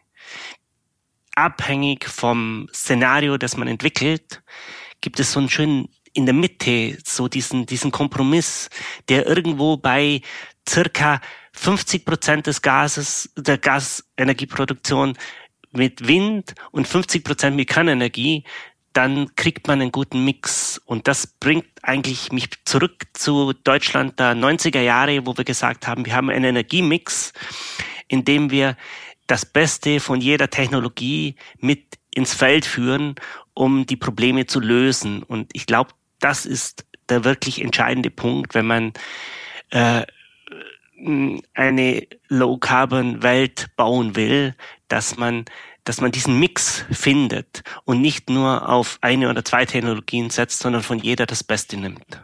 abhängig 1.36 2.06
vom 2.06 2.68
Szenario, 2.74 3.38
das 3.38 3.58
man 3.58 3.68
entwickelt, 3.68 4.42
gibt 5.02 5.20
es 5.20 5.32
so 5.32 5.40
einen 5.40 5.50
schönen 5.50 5.90
in 6.14 6.26
der 6.26 6.34
Mitte 6.34 6.98
so 7.04 7.28
diesen, 7.28 7.66
diesen 7.66 7.92
Kompromiss, 7.92 8.70
der 9.10 9.28
irgendwo 9.28 9.76
bei 9.76 10.22
circa 10.68 11.20
50 11.52 12.06
Prozent 12.06 12.48
des 12.48 12.62
Gases, 12.62 13.30
der 13.38 13.58
Gasenergieproduktion 13.58 15.18
mit 15.72 16.08
Wind 16.08 16.56
und 16.72 16.88
50 16.88 17.24
Prozent 17.24 17.56
mit 17.58 17.68
Kernenergie 17.68 18.46
dann 18.96 19.36
kriegt 19.36 19.68
man 19.68 19.82
einen 19.82 19.92
guten 19.92 20.24
Mix. 20.24 20.82
Und 20.86 21.08
das 21.08 21.28
bringt 21.28 21.66
eigentlich 21.82 22.32
mich 22.32 22.50
zurück 22.64 23.04
zu 23.14 23.52
Deutschland 23.52 24.20
der 24.20 24.36
90er 24.36 24.80
Jahre, 24.80 25.26
wo 25.26 25.36
wir 25.38 25.44
gesagt 25.44 25.86
haben, 25.86 26.06
wir 26.06 26.16
haben 26.16 26.30
einen 26.30 26.46
Energiemix, 26.46 27.34
in 28.08 28.24
dem 28.24 28.52
wir 28.52 28.78
das 29.28 29.46
Beste 29.46 30.00
von 30.00 30.22
jeder 30.22 30.50
Technologie 30.50 31.36
mit 31.60 31.98
ins 32.14 32.34
Feld 32.34 32.66
führen, 32.66 33.16
um 33.54 33.86
die 33.86 33.98
Probleme 33.98 34.46
zu 34.46 34.60
lösen. 34.60 35.24
Und 35.24 35.50
ich 35.54 35.66
glaube, 35.66 35.92
das 36.20 36.46
ist 36.46 36.86
der 37.10 37.24
wirklich 37.24 37.62
entscheidende 37.62 38.10
Punkt, 38.10 38.56
wenn 38.56 38.66
man 38.66 38.94
äh, 39.72 40.04
eine 41.54 42.08
Low-Carbon-Welt 42.30 43.68
bauen 43.76 44.16
will, 44.16 44.56
dass 44.88 45.18
man 45.18 45.46
dass 45.86 46.02
man 46.02 46.12
diesen 46.12 46.40
Mix 46.40 46.84
findet 46.92 47.62
und 47.84 48.02
nicht 48.02 48.32
nur 48.32 48.68
auf 48.68 48.98
eine 49.02 49.30
oder 49.30 49.46
zwei 49.46 49.66
Technologien 49.66 50.32
setzt, 50.32 50.58
sondern 50.60 50.82
von 50.82 50.98
jeder 50.98 51.28
das 51.28 51.44
Beste 51.44 51.78
nimmt. 51.78 52.24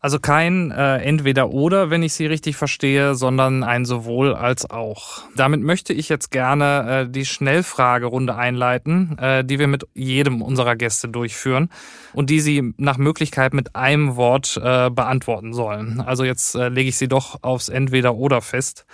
Also 0.00 0.20
kein 0.20 0.70
äh, 0.70 0.98
Entweder-Oder, 0.98 1.90
wenn 1.90 2.04
ich 2.04 2.12
Sie 2.12 2.26
richtig 2.26 2.56
verstehe, 2.56 3.16
sondern 3.16 3.64
ein 3.64 3.84
sowohl 3.84 4.34
als 4.34 4.70
auch. 4.70 5.22
Damit 5.34 5.60
möchte 5.60 5.92
ich 5.92 6.08
jetzt 6.08 6.30
gerne 6.30 7.06
äh, 7.06 7.10
die 7.10 7.24
Schnellfragerunde 7.24 8.36
einleiten, 8.36 9.18
äh, 9.18 9.44
die 9.44 9.58
wir 9.58 9.66
mit 9.66 9.86
jedem 9.94 10.40
unserer 10.40 10.76
Gäste 10.76 11.08
durchführen 11.08 11.68
und 12.12 12.30
die 12.30 12.38
Sie 12.40 12.74
nach 12.76 12.96
Möglichkeit 12.96 13.54
mit 13.54 13.74
einem 13.74 14.14
Wort 14.14 14.56
äh, 14.62 14.88
beantworten 14.90 15.52
sollen. 15.52 16.00
Also 16.00 16.22
jetzt 16.22 16.54
äh, 16.54 16.68
lege 16.68 16.90
ich 16.90 16.96
Sie 16.96 17.08
doch 17.08 17.42
aufs 17.42 17.68
Entweder-Oder 17.68 18.40
fest. 18.40 18.86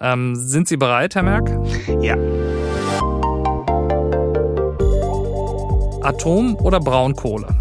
Ähm, 0.00 0.34
sind 0.34 0.66
Sie 0.66 0.76
bereit, 0.76 1.14
Herr 1.14 1.22
Merck? 1.22 1.48
Ja. 2.00 2.16
Atom 6.02 6.56
oder 6.56 6.80
Braunkohle? 6.80 7.56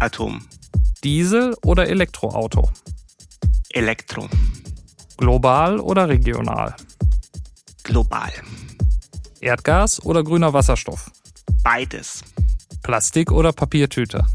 Atom. 0.00 0.42
Diesel 1.06 1.54
oder 1.64 1.88
Elektroauto? 1.88 2.68
Elektro. 3.70 4.28
Global 5.16 5.78
oder 5.78 6.08
regional? 6.08 6.74
global. 7.84 8.32
Erdgas 9.40 10.04
oder 10.04 10.24
grüner 10.24 10.52
Wasserstoff? 10.52 11.08
Beides. 11.62 12.24
Plastik 12.82 13.30
oder 13.30 13.52
Papiertüte? 13.52 14.26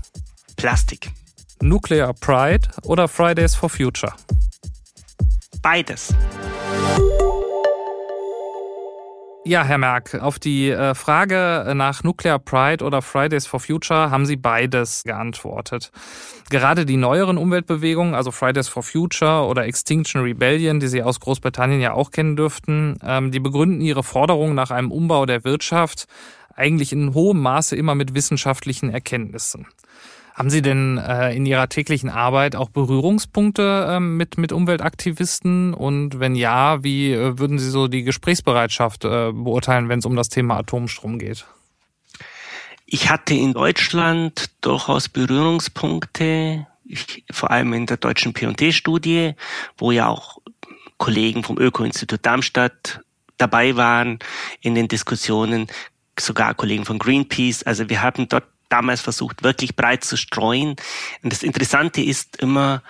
Plastik. 0.56 1.12
Nuclear 1.62 2.14
Pride 2.14 2.70
oder 2.84 3.10
Fridays 3.10 3.54
for 3.54 3.70
Future? 3.70 4.14
Beides. 5.62 6.14
Ja, 9.44 9.64
Herr 9.64 9.80
Merck, 9.80 10.14
auf 10.22 10.38
die 10.38 10.70
äh, 10.70 10.94
Frage 10.94 11.74
nach 11.76 12.04
Nuclear 12.04 12.38
Pride 12.38 12.86
oder 12.86 13.02
Fridays 13.02 13.48
for 13.48 13.60
Future 13.60 14.12
haben 14.12 14.28
Sie 14.28 14.36
beides 14.36 15.04
geantwortet. 15.04 15.92
Gerade 16.52 16.86
die 16.86 16.96
neueren 16.96 17.40
Umweltbewegungen, 17.40 18.14
also 18.14 18.30
Fridays 18.30 18.68
for 18.68 18.84
Future 18.84 19.48
oder 19.48 19.66
Extinction 19.66 20.22
Rebellion, 20.22 20.80
die 20.80 20.88
Sie 20.88 21.02
aus 21.02 21.20
Großbritannien 21.20 21.82
ja 21.82 21.94
auch 21.94 22.12
kennen 22.12 22.36
dürften, 22.36 23.00
ähm, 23.04 23.32
die 23.32 23.40
begründen 23.40 23.82
ihre 23.82 24.04
Forderungen 24.04 24.54
nach 24.54 24.70
einem 24.70 24.92
Umbau 24.92 25.26
der 25.26 25.44
Wirtschaft 25.44 26.06
eigentlich 26.56 26.94
in 26.94 27.16
hohem 27.16 27.42
Maße 27.42 27.76
immer 27.76 27.96
mit 27.96 28.14
wissenschaftlichen 28.14 28.92
Erkenntnissen. 28.92 29.66
Haben 30.34 30.50
Sie 30.50 30.62
denn 30.62 30.98
äh, 30.98 31.36
in 31.36 31.46
Ihrer 31.46 31.68
täglichen 31.68 32.10
Arbeit 32.10 32.56
auch 32.56 32.70
Berührungspunkte 32.70 33.88
äh, 33.90 34.00
mit, 34.00 34.38
mit 34.38 34.52
Umweltaktivisten? 34.52 35.74
Und 35.74 36.20
wenn 36.20 36.36
ja, 36.36 36.84
wie 36.84 37.12
äh, 37.12 37.38
würden 37.38 37.60
Sie 37.60 37.70
so 37.70 37.88
die 37.88 38.04
Gesprächsbereitschaft 38.04 39.04
äh, 39.04 39.32
beurteilen, 39.32 39.90
wenn 39.90 40.00
es 40.00 40.06
um 40.06 40.16
das 40.16 40.30
Thema 40.30 40.58
Atomstrom 40.58 41.20
geht? 41.20 41.46
Ich 42.86 43.10
hatte 43.10 43.34
in 43.34 43.54
Deutschland 43.54 44.50
durchaus 44.62 45.10
Berührungspunkte, 45.10 46.68
ich, 46.86 47.24
vor 47.32 47.52
allem 47.52 47.74
in 47.74 47.86
der 47.86 47.98
deutschen 47.98 48.34
P&T-Studie, 48.34 49.34
wo 49.78 49.92
ja 49.92 50.08
auch 50.08 50.40
Kollegen 50.98 51.44
vom 51.44 51.58
Öko-Institut 51.58 52.26
Darmstadt 52.26 53.02
dabei 53.38 53.76
waren 53.76 54.20
in 54.62 54.76
den 54.76 54.88
Diskussionen, 54.88 55.68
sogar 56.20 56.54
Kollegen 56.54 56.86
von 56.86 57.00
Greenpeace. 57.00 57.64
Also 57.64 57.90
wir 57.90 58.02
haben 58.02 58.28
dort 58.30 58.44
damals 58.72 59.02
versucht, 59.02 59.44
wirklich 59.44 59.76
breit 59.76 60.04
zu 60.04 60.18
streuen. 60.18 60.76
Und 61.24 61.34
das 61.34 61.44
Interessante 61.44 62.02
ist 62.02 62.38
immer, 62.38 62.84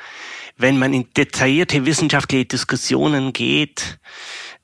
wenn 0.57 0.77
man 0.77 0.93
in 0.93 1.11
detaillierte 1.13 1.85
wissenschaftliche 1.85 2.45
Diskussionen 2.45 3.33
geht, 3.33 3.99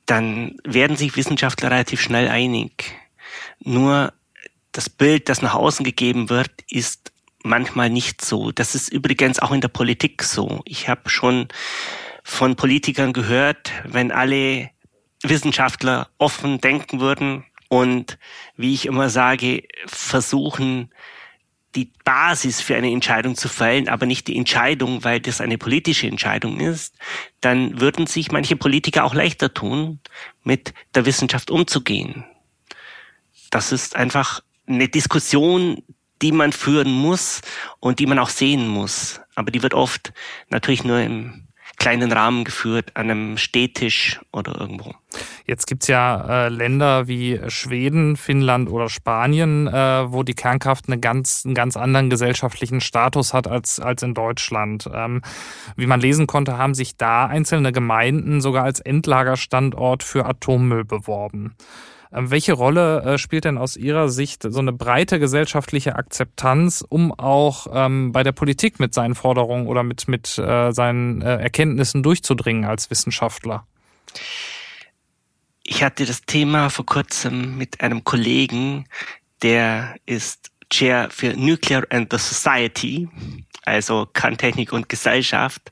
dann 0.05 0.57
werden 0.63 0.95
sich 0.95 1.15
Wissenschaftler 1.15 1.71
relativ 1.71 2.01
schnell 2.01 2.27
einig. 2.27 2.95
Nur 3.59 4.13
das 4.71 4.89
Bild, 4.89 5.27
das 5.27 5.41
nach 5.41 5.55
außen 5.55 5.83
gegeben 5.83 6.29
wird, 6.29 6.51
ist 6.69 7.11
manchmal 7.43 7.89
nicht 7.89 8.23
so. 8.23 8.51
Das 8.51 8.75
ist 8.75 8.89
übrigens 8.89 9.39
auch 9.39 9.51
in 9.51 9.61
der 9.61 9.67
Politik 9.69 10.23
so. 10.23 10.61
Ich 10.65 10.87
habe 10.87 11.09
schon 11.09 11.47
von 12.23 12.55
Politikern 12.55 13.13
gehört, 13.13 13.71
wenn 13.85 14.11
alle 14.11 14.69
Wissenschaftler 15.23 16.09
offen 16.17 16.61
denken 16.61 16.99
würden, 16.99 17.45
und 17.69 18.17
wie 18.55 18.73
ich 18.73 18.85
immer 18.85 19.09
sage, 19.09 19.63
versuchen, 19.85 20.91
die 21.75 21.91
Basis 22.03 22.61
für 22.61 22.75
eine 22.75 22.91
Entscheidung 22.91 23.35
zu 23.35 23.49
fällen, 23.49 23.87
aber 23.87 24.05
nicht 24.05 24.27
die 24.27 24.37
Entscheidung, 24.37 25.03
weil 25.03 25.19
das 25.19 25.41
eine 25.41 25.57
politische 25.57 26.07
Entscheidung 26.07 26.59
ist, 26.59 26.95
dann 27.41 27.79
würden 27.79 28.07
sich 28.07 28.31
manche 28.31 28.55
Politiker 28.55 29.03
auch 29.03 29.13
leichter 29.13 29.53
tun, 29.53 29.99
mit 30.43 30.73
der 30.95 31.05
Wissenschaft 31.05 31.51
umzugehen. 31.51 32.25
Das 33.51 33.71
ist 33.71 33.95
einfach 33.95 34.41
eine 34.65 34.89
Diskussion, 34.89 35.83
die 36.21 36.31
man 36.31 36.51
führen 36.51 36.91
muss 36.91 37.41
und 37.79 37.99
die 37.99 38.07
man 38.07 38.19
auch 38.19 38.29
sehen 38.29 38.67
muss. 38.67 39.21
Aber 39.35 39.51
die 39.51 39.61
wird 39.61 39.73
oft 39.73 40.13
natürlich 40.49 40.83
nur 40.83 40.99
im 40.99 41.46
kleinen 41.77 42.11
Rahmen 42.11 42.43
geführt, 42.43 42.91
an 42.95 43.09
einem 43.09 43.37
Städtisch 43.37 44.19
oder 44.31 44.59
irgendwo. 44.59 44.93
Jetzt 45.45 45.67
gibt's 45.67 45.87
ja 45.87 46.45
äh, 46.45 46.49
Länder 46.49 47.07
wie 47.07 47.39
Schweden, 47.47 48.17
Finnland 48.17 48.69
oder 48.69 48.89
Spanien, 48.89 49.67
äh, 49.67 50.11
wo 50.11 50.23
die 50.23 50.33
Kernkraft 50.33 50.87
eine 50.87 50.99
ganz, 50.99 51.45
einen 51.45 51.53
ganz 51.53 51.77
anderen 51.77 52.09
gesellschaftlichen 52.09 52.81
Status 52.81 53.33
hat 53.33 53.47
als, 53.47 53.79
als 53.79 54.03
in 54.03 54.13
Deutschland. 54.13 54.89
Ähm, 54.93 55.21
wie 55.75 55.85
man 55.85 56.01
lesen 56.01 56.27
konnte, 56.27 56.57
haben 56.57 56.73
sich 56.73 56.97
da 56.97 57.27
einzelne 57.27 57.71
Gemeinden 57.71 58.41
sogar 58.41 58.63
als 58.63 58.79
Endlagerstandort 58.79 60.03
für 60.03 60.25
Atommüll 60.25 60.83
beworben. 60.83 61.55
Ähm, 62.13 62.31
welche 62.31 62.53
Rolle 62.53 63.01
äh, 63.01 63.17
spielt 63.17 63.45
denn 63.45 63.57
aus 63.57 63.77
Ihrer 63.77 64.09
Sicht 64.09 64.43
so 64.43 64.59
eine 64.59 64.73
breite 64.73 65.19
gesellschaftliche 65.19 65.95
Akzeptanz, 65.95 66.83
um 66.87 67.11
auch 67.13 67.67
ähm, 67.71 68.11
bei 68.11 68.23
der 68.23 68.31
Politik 68.31 68.79
mit 68.79 68.93
seinen 68.93 69.15
Forderungen 69.15 69.67
oder 69.67 69.83
mit, 69.83 70.07
mit 70.07 70.37
äh, 70.37 70.71
seinen 70.71 71.21
äh, 71.21 71.37
Erkenntnissen 71.37 72.03
durchzudringen 72.03 72.65
als 72.65 72.89
Wissenschaftler? 72.89 73.65
Ich 75.63 75.83
hatte 75.83 76.05
das 76.05 76.21
Thema 76.21 76.69
vor 76.69 76.85
kurzem 76.85 77.57
mit 77.57 77.81
einem 77.81 78.03
Kollegen, 78.03 78.85
der 79.41 79.95
ist 80.05 80.51
Chair 80.69 81.09
für 81.11 81.33
Nuclear 81.33 81.83
and 81.89 82.11
the 82.11 82.17
Society, 82.17 83.07
also 83.65 84.05
Kerntechnik 84.05 84.71
und 84.71 84.89
Gesellschaft. 84.89 85.71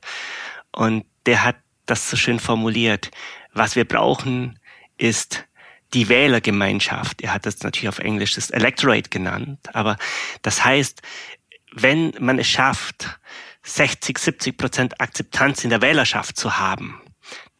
Und 0.72 1.04
der 1.24 1.44
hat 1.44 1.56
das 1.86 2.10
so 2.10 2.16
schön 2.16 2.38
formuliert. 2.38 3.10
Was 3.52 3.76
wir 3.76 3.86
brauchen, 3.86 4.58
ist 4.98 5.46
die 5.94 6.08
Wählergemeinschaft. 6.08 7.22
Er 7.22 7.32
hat 7.34 7.46
das 7.46 7.62
natürlich 7.62 7.88
auf 7.88 7.98
Englisch 7.98 8.34
das 8.34 8.50
Electorate 8.50 9.08
genannt, 9.10 9.60
aber 9.72 9.96
das 10.42 10.64
heißt, 10.64 11.02
wenn 11.72 12.14
man 12.18 12.38
es 12.38 12.48
schafft, 12.48 13.18
60, 13.62 14.18
70 14.18 14.56
Prozent 14.56 15.00
Akzeptanz 15.00 15.64
in 15.64 15.70
der 15.70 15.82
Wählerschaft 15.82 16.36
zu 16.36 16.58
haben, 16.58 17.00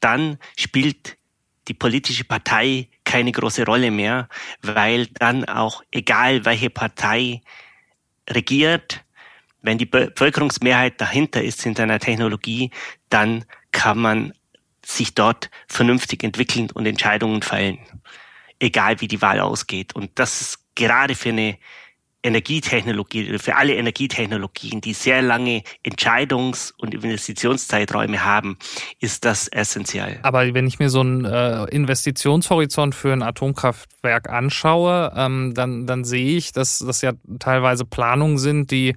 dann 0.00 0.38
spielt 0.56 1.16
die 1.68 1.74
politische 1.74 2.24
Partei 2.24 2.88
keine 3.04 3.32
große 3.32 3.64
Rolle 3.64 3.90
mehr, 3.90 4.28
weil 4.62 5.06
dann 5.06 5.44
auch 5.44 5.82
egal 5.90 6.44
welche 6.44 6.70
Partei 6.70 7.40
regiert, 8.30 9.04
wenn 9.62 9.78
die 9.78 9.86
Bevölkerungsmehrheit 9.86 11.00
dahinter 11.00 11.42
ist 11.42 11.62
hinter 11.62 11.82
einer 11.82 11.98
Technologie, 11.98 12.70
dann 13.08 13.44
kann 13.72 13.98
man 13.98 14.32
sich 14.86 15.14
dort 15.14 15.50
vernünftig 15.68 16.22
entwickeln 16.22 16.70
und 16.72 16.86
Entscheidungen 16.86 17.42
fällen, 17.42 17.78
egal 18.60 19.00
wie 19.00 19.08
die 19.08 19.20
Wahl 19.20 19.40
ausgeht. 19.40 19.94
Und 19.96 20.10
das 20.14 20.40
ist 20.40 20.58
gerade 20.76 21.14
für 21.14 21.30
eine 21.30 21.58
Energietechnologie, 22.22 23.38
für 23.38 23.56
alle 23.56 23.74
Energietechnologien, 23.74 24.80
die 24.80 24.92
sehr 24.94 25.22
lange 25.22 25.62
Entscheidungs- 25.84 26.72
und 26.76 26.94
Investitionszeiträume 26.94 28.24
haben, 28.24 28.58
ist 29.00 29.24
das 29.24 29.48
essentiell. 29.48 30.18
Aber 30.22 30.52
wenn 30.54 30.66
ich 30.66 30.78
mir 30.78 30.90
so 30.90 31.00
einen 31.00 31.24
äh, 31.24 31.64
Investitionshorizont 31.64 32.94
für 32.94 33.12
ein 33.12 33.22
Atomkraftwerk 33.22 34.28
anschaue, 34.28 35.12
ähm, 35.16 35.52
dann, 35.54 35.86
dann 35.86 36.04
sehe 36.04 36.36
ich, 36.36 36.52
dass 36.52 36.78
das 36.78 37.02
ja 37.02 37.12
teilweise 37.38 37.84
Planungen 37.84 38.38
sind, 38.38 38.70
die 38.70 38.96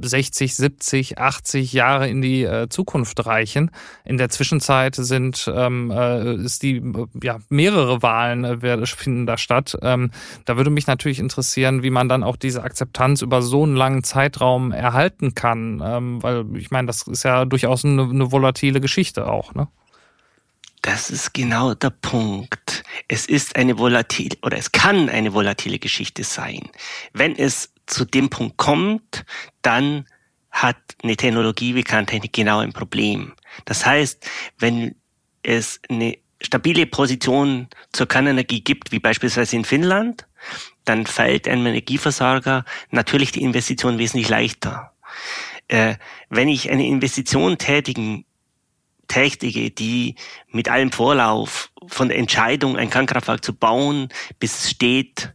60, 0.00 0.54
70, 0.54 1.18
80 1.18 1.72
Jahre 1.72 2.08
in 2.08 2.22
die 2.22 2.44
äh, 2.44 2.68
Zukunft 2.68 3.24
reichen. 3.26 3.70
In 4.04 4.18
der 4.18 4.28
Zwischenzeit 4.28 4.94
sind 4.94 5.50
ähm, 5.54 5.90
äh, 5.90 6.34
ist 6.34 6.62
die 6.62 6.82
ja 7.22 7.38
mehrere 7.48 8.02
Wahlen 8.02 8.44
äh, 8.44 8.86
finden 8.86 9.26
da 9.26 9.36
statt. 9.36 9.76
Ähm, 9.82 10.10
da 10.44 10.56
würde 10.56 10.70
mich 10.70 10.86
natürlich 10.86 11.18
interessieren, 11.18 11.82
wie 11.82 11.90
man 11.90 12.08
dann 12.08 12.22
auch 12.22 12.36
diese 12.36 12.62
Akzeptanz 12.62 13.22
über 13.22 13.42
so 13.42 13.62
einen 13.64 13.76
langen 13.76 14.04
Zeitraum 14.04 14.72
erhalten 14.72 15.34
kann, 15.34 15.82
ähm, 15.84 16.22
weil 16.22 16.44
ich 16.56 16.70
meine, 16.70 16.86
das 16.86 17.02
ist 17.02 17.22
ja 17.22 17.44
durchaus 17.44 17.84
eine, 17.84 18.02
eine 18.02 18.32
volatile 18.32 18.80
Geschichte 18.80 19.26
auch, 19.26 19.54
ne? 19.54 19.68
Das 20.82 21.10
ist 21.10 21.34
genau 21.34 21.74
der 21.74 21.90
Punkt. 21.90 22.84
Es 23.08 23.26
ist 23.26 23.56
eine 23.56 23.78
volatile 23.78 24.36
oder 24.42 24.56
es 24.56 24.70
kann 24.72 25.08
eine 25.08 25.34
volatile 25.34 25.78
Geschichte 25.78 26.24
sein. 26.24 26.70
Wenn 27.12 27.34
es 27.34 27.70
zu 27.88 28.04
dem 28.04 28.30
Punkt 28.30 28.56
kommt, 28.56 29.24
dann 29.62 30.06
hat 30.50 30.76
eine 31.02 31.16
Technologie 31.16 31.74
wie 31.74 31.82
Kerntechnik 31.82 32.32
genau 32.32 32.58
ein 32.58 32.72
Problem. 32.72 33.34
Das 33.64 33.84
heißt, 33.84 34.28
wenn 34.58 34.94
es 35.42 35.80
eine 35.88 36.18
stabile 36.40 36.86
Position 36.86 37.68
zur 37.92 38.06
Kernenergie 38.06 38.60
gibt, 38.60 38.92
wie 38.92 39.00
beispielsweise 39.00 39.56
in 39.56 39.64
Finnland, 39.64 40.26
dann 40.84 41.06
fällt 41.06 41.48
einem 41.48 41.66
Energieversorger 41.66 42.64
natürlich 42.90 43.32
die 43.32 43.42
Investition 43.42 43.98
wesentlich 43.98 44.28
leichter. 44.28 44.92
Äh, 45.68 45.96
wenn 46.30 46.48
ich 46.48 46.70
eine 46.70 46.86
Investition 46.86 47.58
tätigen 47.58 48.24
tätige, 49.08 49.70
die 49.70 50.14
mit 50.48 50.68
allem 50.68 50.92
Vorlauf 50.92 51.70
von 51.86 52.08
der 52.08 52.18
Entscheidung, 52.18 52.76
ein 52.76 52.90
Kernkraftwerk 52.90 53.42
zu 53.42 53.54
bauen, 53.54 54.10
bis 54.38 54.64
es 54.64 54.70
steht, 54.70 55.32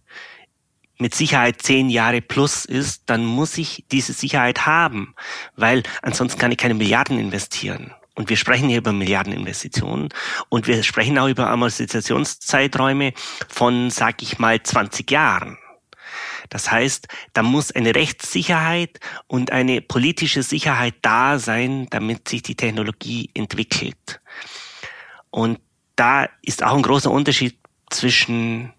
mit 1.04 1.14
Sicherheit 1.14 1.62
zehn 1.62 1.90
Jahre 1.90 2.22
plus 2.22 2.64
ist, 2.64 3.04
dann 3.08 3.26
muss 3.26 3.58
ich 3.58 3.84
diese 3.92 4.14
Sicherheit 4.14 4.66
haben, 4.66 5.16
weil 5.58 5.84
ansonsten 6.02 6.40
kann 6.40 6.54
ich 6.54 6.58
keine 6.58 6.76
Milliarden 6.76 7.20
investieren. 7.20 7.94
Und 8.16 8.30
wir 8.30 8.38
sprechen 8.38 8.70
hier 8.70 8.78
über 8.78 8.94
Milliardeninvestitionen 8.94 10.08
und 10.48 10.66
wir 10.66 10.82
sprechen 10.82 11.20
auch 11.20 11.28
über 11.28 11.50
Amortisationszeiträume 11.50 13.12
von, 13.50 13.90
sag 13.90 14.22
ich 14.22 14.40
mal, 14.40 14.64
20 14.64 15.12
Jahren. 15.12 15.58
Das 16.50 16.72
heißt, 16.72 17.10
da 17.34 17.44
muss 17.44 17.74
eine 17.74 17.96
Rechtssicherheit 17.96 19.02
und 19.28 19.52
eine 19.52 19.82
politische 19.82 20.42
Sicherheit 20.42 20.96
da 21.02 21.38
sein, 21.38 21.88
damit 21.90 22.30
sich 22.30 22.44
die 22.44 22.56
Technologie 22.56 23.30
entwickelt. 23.34 24.22
Und 25.32 25.60
da 25.98 26.30
ist 26.44 26.64
auch 26.64 26.78
ein 26.78 26.82
großer 26.82 27.12
Unterschied 27.12 27.58
zwischen 27.90 28.72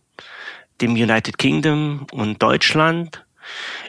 dem 0.81 0.93
United 0.93 1.39
Kingdom 1.39 2.07
und 2.13 2.43
Deutschland. 2.43 3.25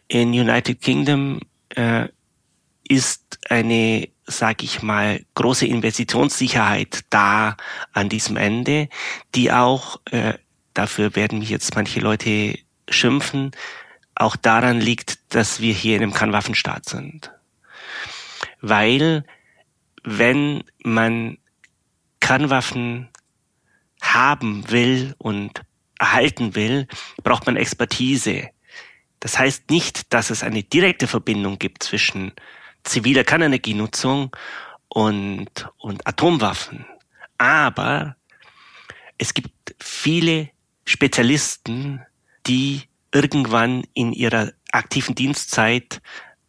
In 0.08 0.30
United 0.30 0.82
Kingdom 0.82 1.40
äh, 1.70 2.08
ist 2.88 3.40
eine, 3.50 4.10
sag 4.26 4.64
ich 4.64 4.82
mal, 4.82 5.24
große 5.34 5.66
Investitionssicherheit 5.66 7.02
da 7.10 7.58
an 7.94 8.10
diesem 8.10 8.38
Ende, 8.38 8.90
die 9.34 9.52
auch, 9.52 10.00
äh, 10.12 10.34
dafür 10.74 11.16
werden 11.16 11.40
mich 11.40 11.50
jetzt 11.50 11.76
manche 11.76 12.00
Leute 12.00 12.58
schimpfen, 12.90 13.52
auch 14.14 14.36
daran 14.36 14.80
liegt, 14.80 15.20
dass 15.34 15.60
wir 15.60 15.74
hier 15.74 15.98
in 15.98 16.04
einem 16.04 16.14
Kernwaffenstaat 16.14 16.88
sind. 16.88 17.32
Weil 18.62 19.26
wenn 20.04 20.64
man 20.84 21.38
Kernwaffen 22.20 23.10
haben 24.02 24.70
will 24.70 25.16
und 25.18 25.62
erhalten 26.06 26.56
will, 26.56 26.88
braucht 27.24 27.46
man 27.46 27.58
Expertise. 27.58 28.50
Das 29.20 29.40
heißt 29.40 29.72
nicht, 29.72 30.14
dass 30.14 30.30
es 30.30 30.44
eine 30.44 30.64
direkte 30.64 31.08
Verbindung 31.08 31.58
gibt 31.58 31.82
zwischen 31.84 32.34
ziviler 32.84 33.24
Kernenergienutzung 33.24 34.36
und, 34.88 35.68
und 35.78 36.08
Atomwaffen. 36.08 36.86
Aber 37.40 38.16
es 39.18 39.34
gibt 39.34 39.76
viele 39.80 40.50
Spezialisten, 40.86 42.06
die 42.46 42.84
irgendwann 43.12 43.84
in 43.94 44.14
ihrer 44.14 44.52
aktiven 44.72 45.16
Dienstzeit 45.16 46.02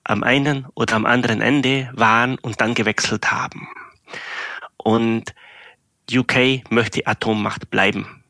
am 0.05 0.23
einen 0.23 0.67
oder 0.75 0.97
am 0.97 1.07
anderen 1.07 1.41
Ende 1.41 1.91
waren 1.95 2.39
und 2.39 2.61
dann 2.61 2.75
gewechselt 2.75 3.33
haben. 3.33 3.69
Und 4.77 5.35
UK 6.13 6.71
möchte 6.71 7.07
Atommacht 7.07 7.71
bleiben. 7.71 8.23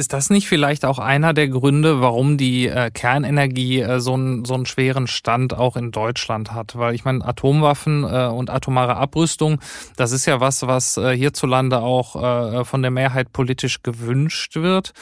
Ist 0.00 0.14
das 0.14 0.30
nicht 0.30 0.48
vielleicht 0.48 0.86
auch 0.86 0.98
einer 0.98 1.34
der 1.34 1.48
Gründe, 1.48 2.00
warum 2.00 2.38
die 2.38 2.68
äh, 2.68 2.90
Kernenergie 2.90 3.82
äh, 3.82 4.00
so, 4.00 4.14
einen, 4.14 4.46
so 4.46 4.54
einen 4.54 4.64
schweren 4.64 5.06
Stand 5.06 5.52
auch 5.52 5.76
in 5.76 5.90
Deutschland 5.90 6.54
hat? 6.54 6.74
Weil 6.78 6.94
ich 6.94 7.04
meine, 7.04 7.22
Atomwaffen 7.22 8.04
äh, 8.04 8.28
und 8.28 8.48
atomare 8.48 8.96
Abrüstung, 8.96 9.60
das 9.96 10.12
ist 10.12 10.24
ja 10.24 10.40
was, 10.40 10.66
was 10.66 10.96
äh, 10.96 11.14
hierzulande 11.14 11.80
auch 11.80 12.16
äh, 12.16 12.64
von 12.64 12.80
der 12.80 12.90
Mehrheit 12.90 13.34
politisch 13.34 13.82
gewünscht 13.82 14.56
wird. 14.56 14.94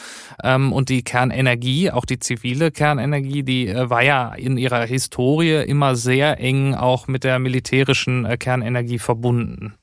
Ähm, 0.43 0.73
und 0.73 0.89
die 0.89 1.01
Kernenergie, 1.01 1.91
auch 1.91 2.03
die 2.03 2.19
zivile 2.19 2.69
Kernenergie, 2.69 3.43
die 3.43 3.69
äh, 3.69 3.89
war 3.89 4.03
ja 4.03 4.33
in 4.33 4.57
ihrer 4.57 4.85
Historie 4.85 5.63
immer 5.63 5.95
sehr 5.95 6.41
eng 6.41 6.75
auch 6.75 7.07
mit 7.07 7.23
der 7.23 7.39
militärischen 7.39 8.25
äh, 8.25 8.35
Kernenergie 8.35 8.99
verbunden. 8.99 9.78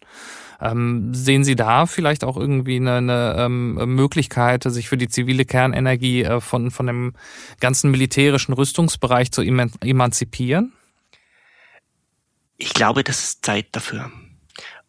Ähm, 0.60 1.12
sehen 1.12 1.44
Sie 1.44 1.56
da 1.56 1.86
vielleicht 1.86 2.24
auch 2.24 2.36
irgendwie 2.36 2.76
eine, 2.76 2.96
eine 2.96 3.36
ähm, 3.38 3.74
Möglichkeit, 3.94 4.64
sich 4.64 4.88
für 4.88 4.96
die 4.96 5.08
zivile 5.08 5.44
Kernenergie 5.44 6.22
äh, 6.22 6.40
von, 6.40 6.70
von 6.70 6.86
dem 6.86 7.12
ganzen 7.60 7.90
militärischen 7.90 8.52
Rüstungsbereich 8.52 9.32
zu 9.32 9.42
emanzipieren? 9.42 10.72
Ich 12.56 12.72
glaube, 12.72 13.04
das 13.04 13.22
ist 13.22 13.44
Zeit 13.44 13.66
dafür. 13.72 14.10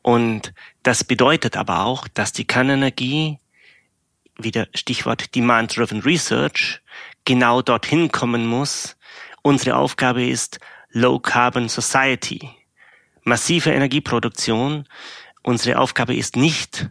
Und 0.01 0.53
das 0.83 1.03
bedeutet 1.03 1.57
aber 1.57 1.85
auch, 1.85 2.07
dass 2.07 2.31
die 2.31 2.45
Kernenergie, 2.45 3.39
wieder 4.37 4.67
Stichwort 4.73 5.35
Demand-Driven 5.35 6.01
Research, 6.01 6.81
genau 7.25 7.61
dorthin 7.61 8.09
kommen 8.11 8.47
muss. 8.47 8.95
Unsere 9.41 9.75
Aufgabe 9.75 10.25
ist 10.25 10.59
Low 10.91 11.19
Carbon 11.19 11.67
Society. 11.67 12.49
Massive 13.23 13.69
Energieproduktion 13.69 14.85
Unsere 15.47 15.79
Aufgabe 15.79 16.13
ist 16.13 16.35
nicht, 16.35 16.89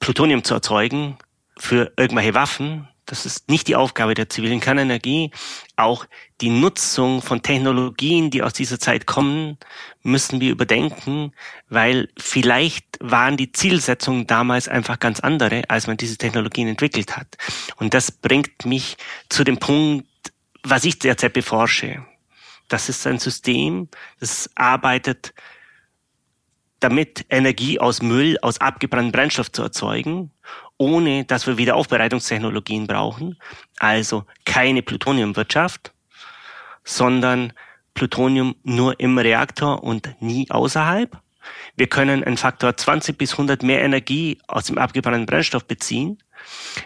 Plutonium 0.00 0.42
zu 0.42 0.52
erzeugen 0.52 1.16
für 1.56 1.92
irgendwelche 1.96 2.34
Waffen. 2.34 2.88
Das 3.06 3.24
ist 3.24 3.48
nicht 3.48 3.68
die 3.68 3.76
Aufgabe 3.76 4.14
der 4.14 4.28
zivilen 4.28 4.58
Kernenergie. 4.58 5.30
Auch 5.76 6.04
die 6.40 6.50
Nutzung 6.50 7.22
von 7.22 7.42
Technologien, 7.42 8.32
die 8.32 8.42
aus 8.42 8.52
dieser 8.52 8.80
Zeit 8.80 9.06
kommen, 9.06 9.58
müssen 10.02 10.40
wir 10.40 10.50
überdenken, 10.50 11.30
weil 11.68 12.08
vielleicht 12.18 12.84
waren 12.98 13.36
die 13.36 13.52
Zielsetzungen 13.52 14.26
damals 14.26 14.66
einfach 14.66 14.98
ganz 14.98 15.20
andere, 15.20 15.62
als 15.68 15.86
man 15.86 15.96
diese 15.96 16.18
Technologien 16.18 16.66
entwickelt 16.66 17.16
hat. 17.16 17.36
Und 17.76 17.94
das 17.94 18.10
bringt 18.10 18.66
mich 18.66 18.96
zu 19.28 19.44
dem 19.44 19.58
Punkt, 19.58 20.08
was 20.64 20.84
ich 20.84 20.98
derzeit 20.98 21.32
beforsche. 21.32 22.04
Das 22.66 22.88
ist 22.88 23.06
ein 23.06 23.20
System, 23.20 23.88
das 24.18 24.50
arbeitet 24.56 25.32
damit 26.84 27.24
Energie 27.30 27.80
aus 27.80 28.02
Müll, 28.02 28.36
aus 28.42 28.60
abgebrannten 28.60 29.10
Brennstoff 29.10 29.50
zu 29.50 29.62
erzeugen, 29.62 30.30
ohne 30.76 31.24
dass 31.24 31.46
wir 31.46 31.56
Wiederaufbereitungstechnologien 31.56 32.86
brauchen. 32.86 33.38
Also 33.78 34.24
keine 34.44 34.82
Plutoniumwirtschaft, 34.82 35.94
sondern 36.84 37.54
Plutonium 37.94 38.54
nur 38.64 39.00
im 39.00 39.16
Reaktor 39.16 39.82
und 39.82 40.20
nie 40.20 40.50
außerhalb. 40.50 41.18
Wir 41.74 41.86
können 41.86 42.22
einen 42.22 42.36
Faktor 42.36 42.76
20 42.76 43.16
bis 43.16 43.32
100 43.32 43.62
mehr 43.62 43.82
Energie 43.82 44.38
aus 44.46 44.64
dem 44.64 44.76
abgebrannten 44.76 45.24
Brennstoff 45.24 45.64
beziehen. 45.64 46.22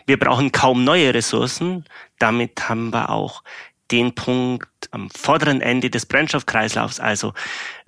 Wir 0.07 0.19
brauchen 0.19 0.53
kaum 0.53 0.85
neue 0.85 1.13
Ressourcen. 1.13 1.85
Damit 2.21 2.69
haben 2.69 2.93
wir 2.93 3.11
auch 3.11 3.43
den 3.91 4.15
Punkt 4.15 4.69
am 4.93 5.11
vorderen 5.11 5.61
Ende 5.61 5.91
des 5.91 6.07
Brennstoffkreislaufs, 6.07 7.01
also 7.01 7.33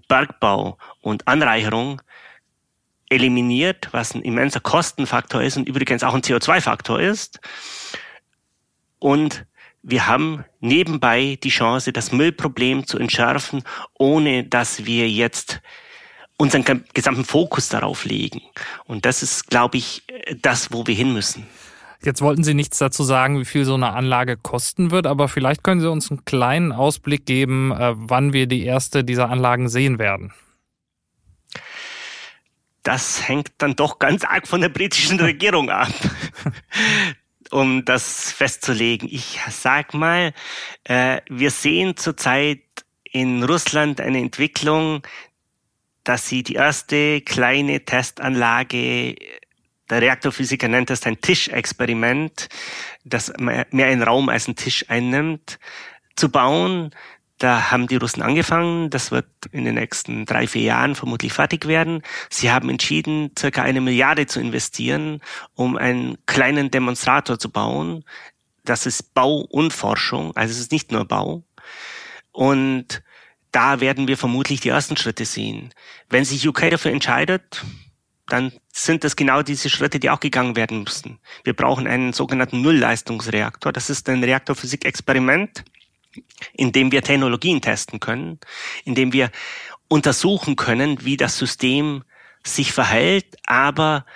Bergbau 0.08 0.76
und 1.00 1.26
Anreicherung 1.28 2.02
eliminiert, 3.08 3.88
was 3.92 4.14
ein 4.14 4.22
immenser 4.22 4.60
Kostenfaktor 4.60 5.42
ist 5.42 5.56
und 5.56 5.68
übrigens 5.68 6.02
auch 6.02 6.14
ein 6.14 6.22
CO2-Faktor 6.22 7.00
ist. 7.00 7.40
Und 8.98 9.46
wir 9.82 10.06
haben 10.06 10.44
nebenbei 10.60 11.38
die 11.42 11.48
Chance, 11.48 11.92
das 11.92 12.12
Müllproblem 12.12 12.86
zu 12.86 12.98
entschärfen, 12.98 13.62
ohne 13.98 14.44
dass 14.44 14.84
wir 14.84 15.08
jetzt 15.08 15.60
unseren 16.36 16.64
gesamten 16.94 17.24
Fokus 17.24 17.68
darauf 17.68 18.04
legen. 18.04 18.40
Und 18.84 19.04
das 19.04 19.22
ist, 19.22 19.48
glaube 19.48 19.78
ich, 19.78 20.02
das, 20.40 20.72
wo 20.72 20.86
wir 20.86 20.94
hin 20.94 21.12
müssen. 21.12 21.46
Jetzt 22.02 22.22
wollten 22.22 22.44
Sie 22.44 22.54
nichts 22.54 22.78
dazu 22.78 23.02
sagen, 23.02 23.38
wie 23.40 23.44
viel 23.44 23.66
so 23.66 23.74
eine 23.74 23.92
Anlage 23.92 24.38
kosten 24.38 24.90
wird, 24.90 25.06
aber 25.06 25.28
vielleicht 25.28 25.62
können 25.62 25.82
Sie 25.82 25.90
uns 25.90 26.10
einen 26.10 26.24
kleinen 26.24 26.72
Ausblick 26.72 27.26
geben, 27.26 27.72
äh, 27.72 27.92
wann 27.94 28.32
wir 28.32 28.46
die 28.46 28.64
erste 28.64 29.04
dieser 29.04 29.28
Anlagen 29.28 29.68
sehen 29.68 29.98
werden. 29.98 30.32
Das 32.82 33.28
hängt 33.28 33.52
dann 33.58 33.76
doch 33.76 33.98
ganz 33.98 34.24
arg 34.24 34.48
von 34.48 34.60
der 34.60 34.70
britischen 34.70 35.20
Regierung 35.20 35.70
ab, 35.70 35.92
um 37.50 37.84
das 37.84 38.32
festzulegen. 38.32 39.08
Ich 39.10 39.40
sag 39.50 39.94
mal, 39.94 40.32
äh, 40.84 41.20
wir 41.28 41.50
sehen 41.50 41.96
zurzeit 41.96 42.60
in 43.04 43.42
Russland 43.42 44.00
eine 44.00 44.18
Entwicklung, 44.18 45.02
dass 46.04 46.28
sie 46.28 46.42
die 46.42 46.54
erste 46.54 47.20
kleine 47.20 47.84
Testanlage 47.84 49.16
der 49.90 50.02
Reaktorphysiker 50.02 50.68
nennt 50.68 50.88
das 50.88 51.04
ein 51.04 51.20
Tischexperiment, 51.20 52.48
das 53.04 53.32
mehr 53.38 53.66
einen 53.72 54.02
Raum 54.02 54.28
als 54.28 54.46
einen 54.46 54.56
Tisch 54.56 54.84
einnimmt, 54.88 55.58
zu 56.16 56.30
bauen. 56.30 56.94
Da 57.40 57.70
haben 57.70 57.88
die 57.88 57.96
Russen 57.96 58.22
angefangen. 58.22 58.90
Das 58.90 59.11
wird 59.11 59.26
in 59.50 59.64
den 59.64 59.76
nächsten 59.76 60.26
drei, 60.26 60.46
vier 60.46 60.61
Jahren 60.62 60.94
vermutlich 60.94 61.33
fertig 61.33 61.66
werden. 61.66 62.03
Sie 62.29 62.53
haben 62.53 62.68
entschieden, 62.68 63.31
circa 63.37 63.62
eine 63.62 63.81
Milliarde 63.81 64.26
zu 64.26 64.40
investieren, 64.40 65.22
um 65.55 65.79
einen 65.79 66.18
kleinen 66.26 66.70
Demonstrator 66.70 67.38
zu 67.38 67.50
bauen. 67.50 68.05
Das 68.64 68.85
ist 68.85 69.14
Bau 69.14 69.38
und 69.38 69.72
Forschung. 69.72 70.37
Also 70.37 70.53
es 70.53 70.61
ist 70.61 70.70
nicht 70.70 70.92
nur 70.92 71.07
Bau. 71.07 71.42
Und 72.31 73.03
da 73.53 73.81
werden 73.81 74.07
wir 74.07 74.18
vermutlich 74.18 74.61
die 74.61 74.68
ersten 74.68 74.98
Schritte 74.98 75.24
sehen. 75.24 75.72
Wenn 76.11 76.26
sich 76.26 76.46
UK 76.46 76.70
dafür 76.70 76.92
entscheidet, 76.92 77.64
dann 78.26 78.53
sind 78.70 79.03
das 79.03 79.16
genau 79.16 79.42
diese 79.42 79.70
Schritte, 79.70 79.98
die 79.98 80.11
auch 80.11 80.20
gegangen 80.20 80.57
werden 80.57 80.83
müssen. 80.83 81.18
Wir 81.42 81.55
brauchen 81.55 81.87
einen 81.87 82.12
sogenannten 82.12 82.61
Nullleistungsreaktor. 82.61 83.72
Das 83.72 83.88
ist 83.88 84.11
ein 84.11 84.22
Reaktorphysik-Experiment, 84.22 85.64
in 86.52 86.72
dem 86.72 86.92
wir 86.92 87.02
Technologien 87.02 87.60
testen 87.60 88.00
können, 88.00 88.38
in 88.84 88.94
dem 88.94 89.12
wir 89.12 89.30
untersuchen 89.88 90.56
können, 90.56 91.04
wie 91.04 91.16
das 91.16 91.36
System 91.38 92.04
sich 92.44 92.72
verhält, 92.72 93.36
aber 93.46 94.06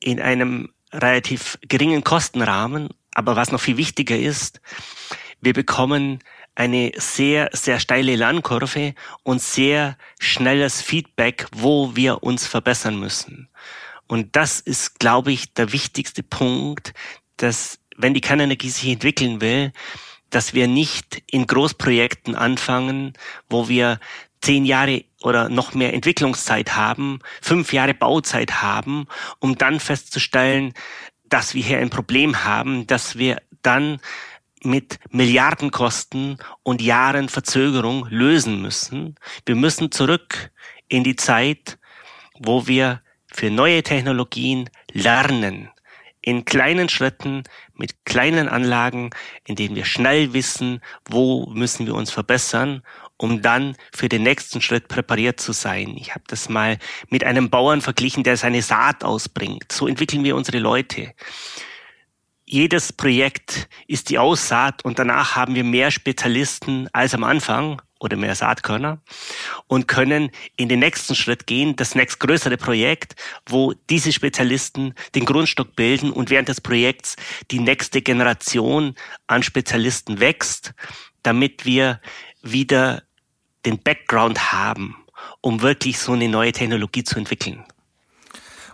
in 0.00 0.20
einem 0.20 0.72
relativ 0.92 1.58
geringen 1.68 2.04
Kostenrahmen. 2.04 2.88
Aber 3.14 3.36
was 3.36 3.52
noch 3.52 3.60
viel 3.60 3.76
wichtiger 3.76 4.16
ist, 4.16 4.60
wir 5.40 5.52
bekommen 5.52 6.20
eine 6.54 6.92
sehr, 6.96 7.48
sehr 7.52 7.80
steile 7.80 8.16
Lernkurve 8.16 8.94
und 9.22 9.40
sehr 9.40 9.96
schnelles 10.18 10.82
Feedback, 10.82 11.46
wo 11.52 11.96
wir 11.96 12.22
uns 12.22 12.46
verbessern 12.46 12.98
müssen. 12.98 13.48
Und 14.06 14.36
das 14.36 14.60
ist, 14.60 14.98
glaube 14.98 15.32
ich, 15.32 15.54
der 15.54 15.72
wichtigste 15.72 16.22
Punkt, 16.22 16.92
dass 17.38 17.78
wenn 17.96 18.14
die 18.14 18.20
Kernenergie 18.20 18.68
sich 18.68 18.90
entwickeln 18.90 19.40
will, 19.40 19.72
dass 20.32 20.54
wir 20.54 20.66
nicht 20.66 21.22
in 21.30 21.46
Großprojekten 21.46 22.34
anfangen, 22.34 23.12
wo 23.48 23.68
wir 23.68 24.00
zehn 24.40 24.64
Jahre 24.64 25.04
oder 25.22 25.48
noch 25.48 25.74
mehr 25.74 25.94
Entwicklungszeit 25.94 26.74
haben, 26.74 27.20
fünf 27.40 27.72
Jahre 27.72 27.94
Bauzeit 27.94 28.62
haben, 28.62 29.06
um 29.38 29.56
dann 29.56 29.78
festzustellen, 29.78 30.74
dass 31.24 31.54
wir 31.54 31.62
hier 31.62 31.78
ein 31.78 31.90
Problem 31.90 32.44
haben, 32.44 32.86
dass 32.86 33.16
wir 33.16 33.40
dann 33.62 34.00
mit 34.64 34.98
Milliardenkosten 35.10 36.38
und 36.62 36.82
Jahren 36.82 37.28
Verzögerung 37.28 38.06
lösen 38.08 38.60
müssen. 38.62 39.16
Wir 39.44 39.54
müssen 39.54 39.92
zurück 39.92 40.50
in 40.88 41.04
die 41.04 41.16
Zeit, 41.16 41.78
wo 42.38 42.66
wir 42.66 43.02
für 43.32 43.50
neue 43.50 43.82
Technologien 43.82 44.70
lernen, 44.92 45.70
in 46.22 46.44
kleinen 46.44 46.88
Schritten, 46.88 47.42
mit 47.74 48.04
kleinen 48.04 48.48
Anlagen, 48.48 49.10
in 49.44 49.56
denen 49.56 49.74
wir 49.74 49.84
schnell 49.84 50.32
wissen, 50.32 50.80
wo 51.04 51.46
müssen 51.46 51.84
wir 51.86 51.94
uns 51.94 52.10
verbessern, 52.10 52.82
um 53.16 53.42
dann 53.42 53.76
für 53.92 54.08
den 54.08 54.22
nächsten 54.22 54.60
Schritt 54.60 54.88
präpariert 54.88 55.40
zu 55.40 55.52
sein. 55.52 55.96
Ich 55.96 56.14
habe 56.14 56.24
das 56.28 56.48
mal 56.48 56.78
mit 57.10 57.24
einem 57.24 57.50
Bauern 57.50 57.80
verglichen, 57.80 58.22
der 58.22 58.36
seine 58.36 58.62
Saat 58.62 59.04
ausbringt. 59.04 59.70
So 59.70 59.86
entwickeln 59.86 60.24
wir 60.24 60.36
unsere 60.36 60.58
Leute. 60.58 61.12
Jedes 62.44 62.92
Projekt 62.92 63.68
ist 63.86 64.10
die 64.10 64.18
Aussaat 64.18 64.84
und 64.84 64.98
danach 64.98 65.36
haben 65.36 65.54
wir 65.54 65.64
mehr 65.64 65.90
Spezialisten 65.90 66.88
als 66.92 67.14
am 67.14 67.24
Anfang 67.24 67.80
oder 68.02 68.16
mehr 68.16 68.34
Saatkörner 68.34 69.00
und 69.68 69.86
können 69.88 70.30
in 70.56 70.68
den 70.68 70.80
nächsten 70.80 71.14
Schritt 71.14 71.46
gehen, 71.46 71.76
das 71.76 71.94
nächstgrößere 71.94 72.56
Projekt, 72.56 73.14
wo 73.46 73.74
diese 73.88 74.12
Spezialisten 74.12 74.94
den 75.14 75.24
Grundstock 75.24 75.76
bilden 75.76 76.10
und 76.10 76.28
während 76.28 76.48
des 76.48 76.60
Projekts 76.60 77.16
die 77.50 77.60
nächste 77.60 78.02
Generation 78.02 78.94
an 79.28 79.42
Spezialisten 79.42 80.20
wächst, 80.20 80.74
damit 81.22 81.64
wir 81.64 82.00
wieder 82.42 83.02
den 83.64 83.78
Background 83.80 84.52
haben, 84.52 84.96
um 85.40 85.62
wirklich 85.62 85.98
so 85.98 86.12
eine 86.12 86.28
neue 86.28 86.52
Technologie 86.52 87.04
zu 87.04 87.16
entwickeln. 87.18 87.64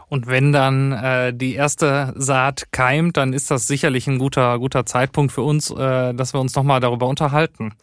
Und 0.09 0.27
wenn 0.27 0.53
dann 0.53 0.93
äh, 0.93 1.35
die 1.35 1.55
erste 1.55 2.15
Saat 2.17 2.69
keimt, 2.73 3.19
dann 3.19 3.35
ist 3.35 3.51
das 3.51 3.67
sicherlich 3.67 4.07
ein 4.07 4.19
guter, 4.19 4.59
guter 4.59 4.87
Zeitpunkt 4.87 5.33
für 5.33 5.43
uns, 5.43 5.71
äh, 5.71 6.15
dass 6.15 6.33
wir 6.33 6.41
uns 6.41 6.55
nochmal 6.55 6.81
darüber 6.81 7.07
unterhalten. 7.07 7.75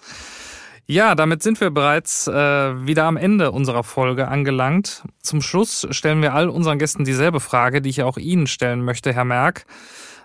Ja, 0.87 1.15
damit 1.15 1.41
sind 1.41 1.59
wir 1.61 1.71
bereits 1.71 2.27
äh, 2.27 2.31
wieder 2.31 3.05
am 3.05 3.17
Ende 3.17 3.51
unserer 3.51 3.83
Folge 3.83 4.27
angelangt. 4.27 5.03
Zum 5.19 5.41
Schluss 5.41 5.87
stellen 5.89 6.21
wir 6.21 6.35
all 6.35 6.47
unseren 6.47 6.77
Gästen 6.77 7.05
dieselbe 7.05 7.39
Frage, 7.39 7.81
die 7.81 7.89
ich 7.89 8.03
auch 8.03 8.17
Ihnen 8.17 8.45
stellen 8.45 8.83
möchte, 8.83 9.11
Herr 9.11 9.25
Merck. 9.25 9.65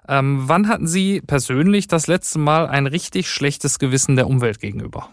Ähm, 0.07 0.49
wann 0.49 0.69
hatten 0.69 0.87
Sie 0.87 1.23
persönlich 1.23 1.89
das 1.89 2.09
letzte 2.09 2.39
Mal 2.39 2.67
ein 2.67 2.87
richtig 2.87 3.31
schlechtes 3.31 3.79
Gewissen 3.79 4.17
der 4.17 4.27
Umwelt 4.27 4.61
gegenüber? 4.61 5.09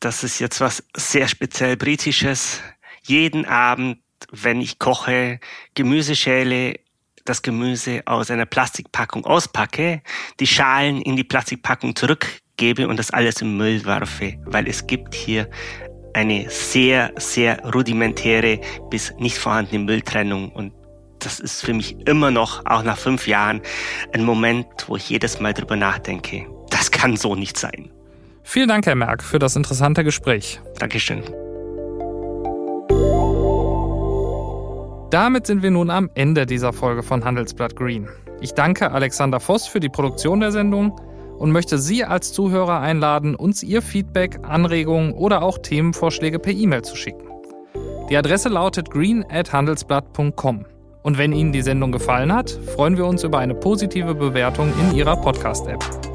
Das 0.00 0.24
ist 0.24 0.40
jetzt 0.40 0.60
was 0.60 0.82
sehr 0.96 1.28
speziell 1.28 1.76
Britisches. 1.76 2.60
Jeden 3.04 3.44
Abend, 3.44 3.98
wenn 4.32 4.60
ich 4.60 4.80
koche, 4.80 5.38
Gemüse 5.74 6.16
schäle, 6.16 6.80
das 7.24 7.42
Gemüse 7.42 8.02
aus 8.06 8.30
einer 8.32 8.44
Plastikpackung 8.44 9.24
auspacke, 9.24 10.02
die 10.40 10.46
Schalen 10.48 11.00
in 11.00 11.14
die 11.14 11.24
Plastikpackung 11.24 11.94
zurück 11.94 12.26
gebe 12.56 12.88
und 12.88 12.98
das 12.98 13.10
alles 13.10 13.40
im 13.42 13.56
Müll 13.56 13.84
werfe, 13.84 14.34
weil 14.44 14.68
es 14.68 14.86
gibt 14.86 15.14
hier 15.14 15.48
eine 16.12 16.46
sehr, 16.48 17.12
sehr 17.16 17.58
rudimentäre 17.64 18.60
bis 18.90 19.12
nicht 19.18 19.38
vorhandene 19.38 19.84
Mülltrennung 19.84 20.50
und 20.50 20.72
das 21.18 21.40
ist 21.40 21.64
für 21.64 21.72
mich 21.72 21.96
immer 22.06 22.30
noch, 22.30 22.66
auch 22.66 22.82
nach 22.82 22.98
fünf 22.98 23.26
Jahren, 23.26 23.62
ein 24.12 24.24
Moment, 24.24 24.66
wo 24.86 24.96
ich 24.96 25.08
jedes 25.08 25.40
Mal 25.40 25.54
drüber 25.54 25.76
nachdenke. 25.76 26.46
Das 26.70 26.90
kann 26.90 27.16
so 27.16 27.34
nicht 27.34 27.58
sein. 27.58 27.90
Vielen 28.42 28.68
Dank, 28.68 28.86
Herr 28.86 28.94
Merck, 28.94 29.22
für 29.22 29.38
das 29.38 29.56
interessante 29.56 30.04
Gespräch. 30.04 30.60
Dankeschön. 30.78 31.22
Damit 35.10 35.46
sind 35.46 35.62
wir 35.62 35.70
nun 35.70 35.90
am 35.90 36.10
Ende 36.14 36.44
dieser 36.44 36.72
Folge 36.72 37.02
von 37.02 37.24
Handelsblatt 37.24 37.74
Green. 37.76 38.08
Ich 38.40 38.52
danke 38.52 38.90
Alexander 38.90 39.40
Voss 39.40 39.66
für 39.66 39.80
die 39.80 39.88
Produktion 39.88 40.40
der 40.40 40.52
Sendung 40.52 40.94
und 41.38 41.52
möchte 41.52 41.78
Sie 41.78 42.04
als 42.04 42.32
Zuhörer 42.32 42.80
einladen, 42.80 43.34
uns 43.34 43.62
Ihr 43.62 43.82
Feedback, 43.82 44.40
Anregungen 44.42 45.12
oder 45.12 45.42
auch 45.42 45.58
Themenvorschläge 45.58 46.38
per 46.38 46.52
E-Mail 46.52 46.82
zu 46.82 46.96
schicken. 46.96 47.28
Die 48.10 48.16
Adresse 48.16 48.48
lautet 48.48 48.90
green@handelsblatt.com. 48.90 50.66
Und 51.02 51.18
wenn 51.18 51.32
Ihnen 51.32 51.52
die 51.52 51.62
Sendung 51.62 51.92
gefallen 51.92 52.32
hat, 52.32 52.50
freuen 52.74 52.96
wir 52.96 53.06
uns 53.06 53.24
über 53.24 53.38
eine 53.38 53.54
positive 53.54 54.14
Bewertung 54.14 54.72
in 54.80 54.96
Ihrer 54.96 55.16
Podcast-App. 55.16 56.13